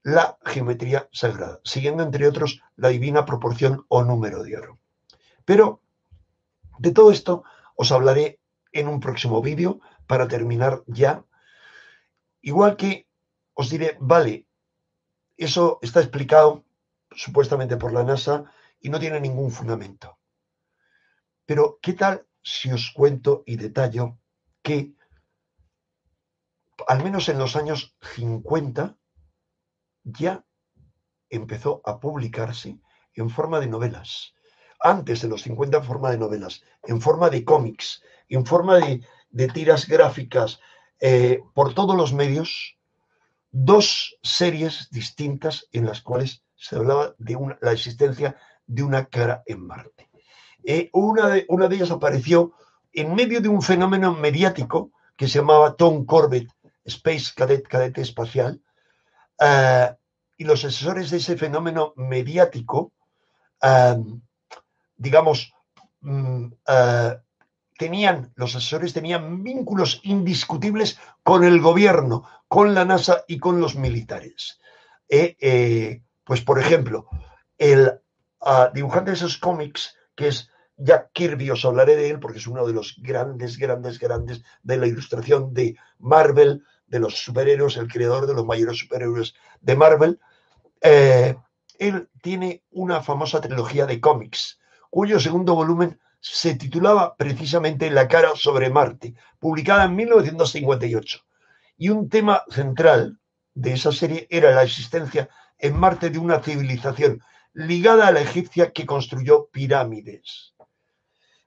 [0.03, 4.79] la geometría sagrada, siguiendo entre otros la divina proporción o número de oro.
[5.45, 5.81] Pero
[6.79, 7.43] de todo esto
[7.75, 8.39] os hablaré
[8.71, 11.23] en un próximo vídeo para terminar ya.
[12.41, 13.07] Igual que
[13.53, 14.45] os diré, vale,
[15.37, 16.65] eso está explicado
[17.15, 20.17] supuestamente por la NASA y no tiene ningún fundamento.
[21.45, 24.19] Pero, ¿qué tal si os cuento y detallo
[24.61, 24.93] que
[26.87, 28.97] al menos en los años 50
[30.03, 30.45] ya
[31.29, 32.79] empezó a publicarse
[33.15, 34.33] en forma de novelas.
[34.79, 39.47] Antes de los 50 en forma de novelas, en forma de cómics, en forma de,
[39.53, 40.59] tiras gráficas
[40.99, 42.77] eh, por todos los medios
[43.51, 49.67] dos series distintas en las cuales se hablaba de la existencia de una cara en
[49.67, 50.09] Marte.
[50.63, 52.53] Eh, una, de, una de ellas apareció
[52.93, 56.49] en medio de un fenómeno mediático que se llamaba Tom Corbett
[56.85, 58.61] Space Cadet, cadete espacial,
[59.39, 59.89] eh,
[60.37, 62.93] y los asesores de ese fenómeno mediático,
[64.97, 65.53] digamos,
[66.01, 66.47] mm,
[67.77, 73.75] tenían, los asesores tenían vínculos indiscutibles con el gobierno, con la NASA y con los
[73.75, 74.59] militares.
[75.09, 77.07] Eh, eh, pues, por ejemplo,
[77.57, 77.99] el
[78.41, 82.47] ah, dibujante de esos cómics, que es Jack Kirby, os hablaré de él porque es
[82.47, 87.87] uno de los grandes, grandes, grandes de la ilustración de Marvel, de los superhéroes, el
[87.87, 90.19] creador de los mayores superhéroes de Marvel.
[90.81, 91.35] Eh,
[91.79, 94.59] él tiene una famosa trilogía de cómics,
[94.89, 101.19] cuyo segundo volumen se titulaba precisamente La cara sobre Marte, publicada en 1958.
[101.77, 103.19] Y un tema central
[103.53, 105.29] de esa serie era la existencia
[105.63, 107.21] en Marte de una civilización
[107.53, 110.53] ligada a la egipcia que construyó pirámides.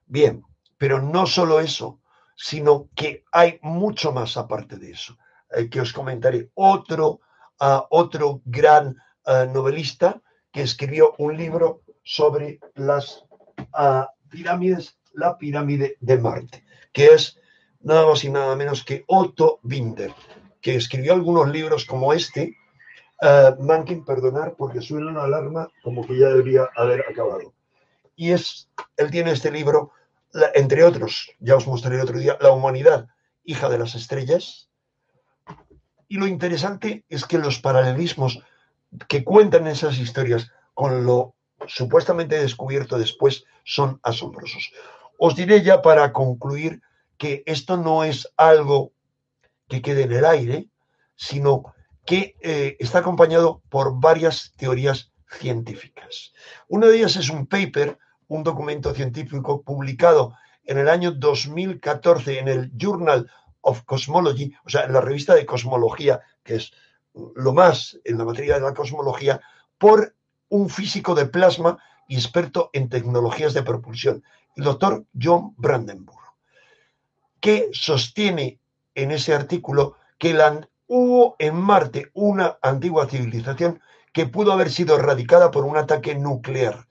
[0.07, 0.43] Bien,
[0.77, 2.01] pero no solo eso,
[2.35, 5.17] sino que hay mucho más aparte de eso,
[5.51, 6.49] eh, que os comentaré.
[6.55, 7.19] Otro,
[7.61, 8.97] uh, otro gran
[9.27, 10.19] uh, novelista
[10.51, 13.23] que escribió un libro sobre las
[13.57, 17.39] uh, pirámides, la pirámide de Marte, que es
[17.81, 20.11] nada más y nada menos que Otto Binder,
[20.59, 22.57] que escribió algunos libros como este.
[23.19, 27.53] Uh, Mankin, perdonar porque suena una alarma como que ya debería haber acabado.
[28.15, 29.91] Y es, él tiene este libro,
[30.53, 33.07] entre otros, ya os mostraré otro día, La humanidad,
[33.43, 34.69] hija de las estrellas.
[36.07, 38.43] Y lo interesante es que los paralelismos
[39.07, 41.33] que cuentan esas historias con lo
[41.65, 44.71] supuestamente descubierto después son asombrosos.
[45.17, 46.81] Os diré ya para concluir
[47.17, 48.91] que esto no es algo
[49.67, 50.67] que quede en el aire,
[51.15, 51.73] sino
[52.07, 56.31] que eh, está acompañado por varias teorías científicas.
[56.69, 57.99] Una de ellas es un paper,
[58.29, 60.33] un documento científico publicado
[60.63, 63.29] en el año 2014 en el Journal
[63.59, 66.71] of Cosmology, o sea, en la revista de cosmología, que es
[67.35, 69.41] lo más en la materia de la cosmología,
[69.77, 70.15] por
[70.47, 71.77] un físico de plasma
[72.07, 74.23] y experto en tecnologías de propulsión,
[74.55, 76.23] el doctor John Brandenburg,
[77.41, 78.61] que sostiene
[78.95, 83.81] en ese artículo que la, hubo en Marte una antigua civilización
[84.13, 86.87] que pudo haber sido erradicada por un ataque nuclear.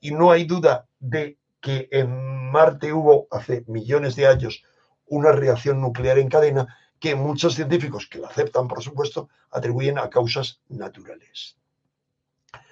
[0.00, 4.64] Y no hay duda de que en Marte hubo hace millones de años
[5.06, 10.08] una reacción nuclear en cadena que muchos científicos, que lo aceptan por supuesto, atribuyen a
[10.08, 11.56] causas naturales.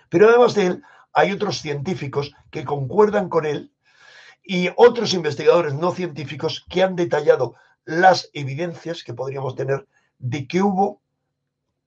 [0.08, 3.72] Pero además de él, hay otros científicos que concuerdan con él
[4.42, 9.86] y otros investigadores no científicos que han detallado las evidencias que podríamos tener
[10.18, 11.00] de que hubo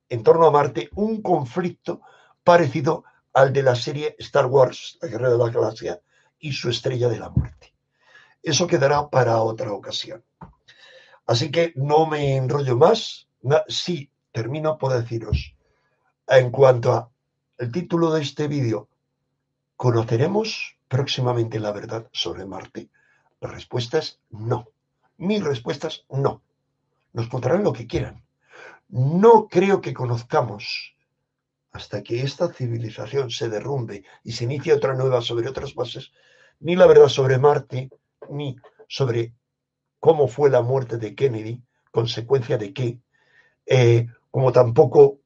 [0.09, 2.01] en torno a Marte un conflicto
[2.43, 3.03] parecido
[3.33, 6.01] al de la serie Star Wars, la Guerra de la Galaxia
[6.39, 7.73] y su estrella de la muerte.
[8.43, 10.23] Eso quedará para otra ocasión.
[11.27, 13.27] Así que no me enrollo más.
[13.67, 15.55] Sí, termino por deciros,
[16.27, 17.09] en cuanto a
[17.57, 18.89] el título de este vídeo,
[19.75, 22.89] ¿conoceremos próximamente la verdad sobre Marte?
[23.39, 24.67] La respuesta es no.
[25.17, 26.41] Mi respuesta es no.
[27.13, 28.23] Nos contarán lo que quieran.
[28.89, 30.95] No creo que conozcamos
[31.71, 36.11] hasta que esta civilización se derrumbe y se inicie otra nueva sobre otras bases,
[36.59, 37.89] ni la verdad sobre Marte,
[38.29, 38.57] ni
[38.87, 39.33] sobre
[39.99, 42.99] cómo fue la muerte de Kennedy, consecuencia de qué,
[43.65, 45.19] eh, como tampoco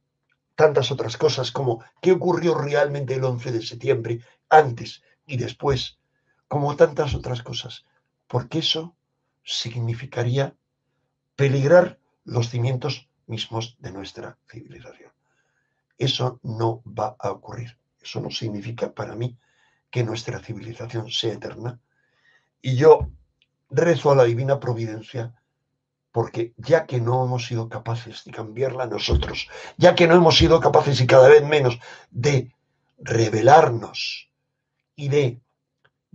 [0.56, 4.20] tantas otras cosas como qué ocurrió realmente el 11 de septiembre,
[4.50, 5.98] antes y después,
[6.48, 7.86] como tantas otras cosas,
[8.28, 8.96] porque eso
[9.44, 10.56] significaría
[11.36, 15.12] peligrar los cimientos mismos de nuestra civilización.
[15.98, 17.78] Eso no va a ocurrir.
[18.02, 19.38] Eso no significa para mí
[19.90, 21.80] que nuestra civilización sea eterna.
[22.62, 23.10] Y yo
[23.70, 25.34] rezo a la divina providencia
[26.12, 30.62] porque ya que no hemos sido capaces de cambiarla nosotros, ya que no hemos sido
[30.62, 31.78] capaces y cada vez menos
[32.10, 32.54] de
[32.98, 34.30] revelarnos
[34.96, 35.42] y de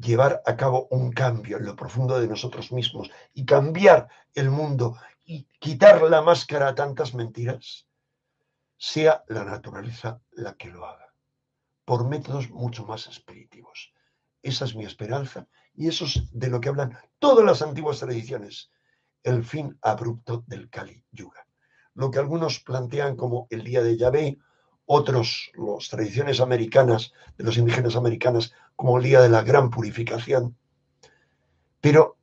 [0.01, 4.97] llevar a cabo un cambio en lo profundo de nosotros mismos y cambiar el mundo
[5.25, 7.87] y quitar la máscara a tantas mentiras,
[8.77, 11.13] sea la naturaleza la que lo haga,
[11.85, 13.93] por métodos mucho más espiritivos.
[14.43, 18.71] Esa es mi esperanza y eso es de lo que hablan todas las antiguas tradiciones
[19.23, 21.47] el fin abrupto del Kali Yuga.
[21.95, 24.39] Lo que algunos plantean como el día de Yahvé,
[24.93, 30.57] otros, las tradiciones americanas, de los indígenas americanas, como el día de la gran purificación.
[31.81, 32.17] Pero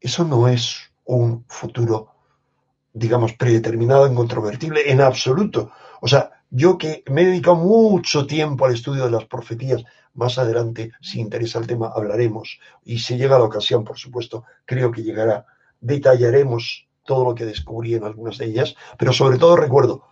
[0.00, 2.12] eso no es un futuro,
[2.92, 5.72] digamos, predeterminado, incontrovertible, en absoluto.
[6.00, 9.82] O sea, yo que me he dedicado mucho tiempo al estudio de las profecías,
[10.14, 12.60] más adelante, si interesa el tema, hablaremos.
[12.84, 15.46] Y si llega la ocasión, por supuesto, creo que llegará
[15.80, 20.04] detallaremos todo lo que descubrí en algunas de ellas, pero sobre todo recuerdo,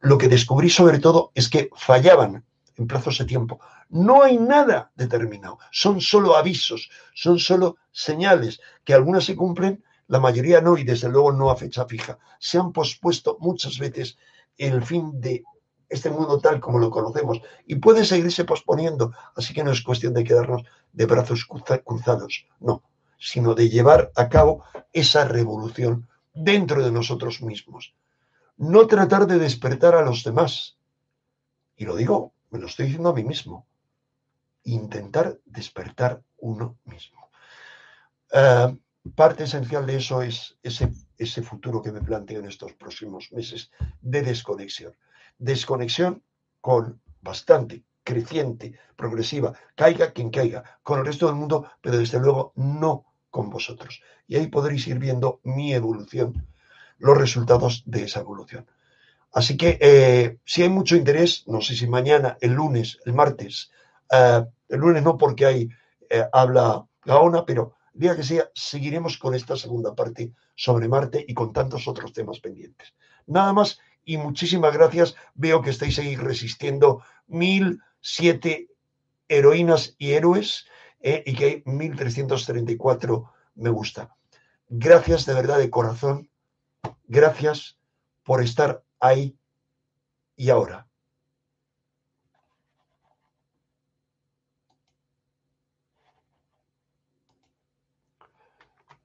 [0.00, 2.44] lo que descubrí sobre todo es que fallaban
[2.76, 3.60] en plazos de tiempo.
[3.90, 10.20] No hay nada determinado, son solo avisos, son solo señales, que algunas se cumplen, la
[10.20, 12.18] mayoría no, y desde luego no a fecha fija.
[12.38, 14.16] Se han pospuesto muchas veces
[14.56, 15.44] el fin de
[15.88, 20.14] este mundo tal como lo conocemos y puede seguirse posponiendo, así que no es cuestión
[20.14, 21.46] de quedarnos de brazos
[21.84, 22.82] cruzados, no,
[23.18, 27.94] sino de llevar a cabo esa revolución dentro de nosotros mismos.
[28.60, 30.76] No tratar de despertar a los demás.
[31.76, 33.66] Y lo digo, me lo estoy diciendo a mí mismo.
[34.64, 37.30] Intentar despertar uno mismo.
[38.30, 38.76] Eh,
[39.14, 43.70] parte esencial de eso es ese, ese futuro que me planteo en estos próximos meses
[44.02, 44.94] de desconexión.
[45.38, 46.22] Desconexión
[46.60, 52.52] con bastante creciente, progresiva, caiga quien caiga, con el resto del mundo, pero desde luego
[52.56, 54.02] no con vosotros.
[54.28, 56.46] Y ahí podréis ir viendo mi evolución,
[57.00, 58.66] los resultados de esa evolución.
[59.32, 63.70] Así que eh, si hay mucho interés, no sé si mañana, el lunes, el martes,
[64.10, 65.68] eh, el lunes no porque hay
[66.08, 71.34] eh, habla Gaona, pero día que sea, seguiremos con esta segunda parte sobre Marte y
[71.34, 72.94] con tantos otros temas pendientes.
[73.26, 75.14] Nada más y muchísimas gracias.
[75.34, 78.68] Veo que estáis ahí resistiendo mil siete
[79.28, 80.66] heroínas y héroes
[81.02, 84.14] y que hay 1334 me gusta.
[84.68, 86.29] Gracias de verdad de corazón.
[87.04, 87.78] Gracias
[88.22, 89.36] por estar ahí
[90.36, 90.89] y ahora.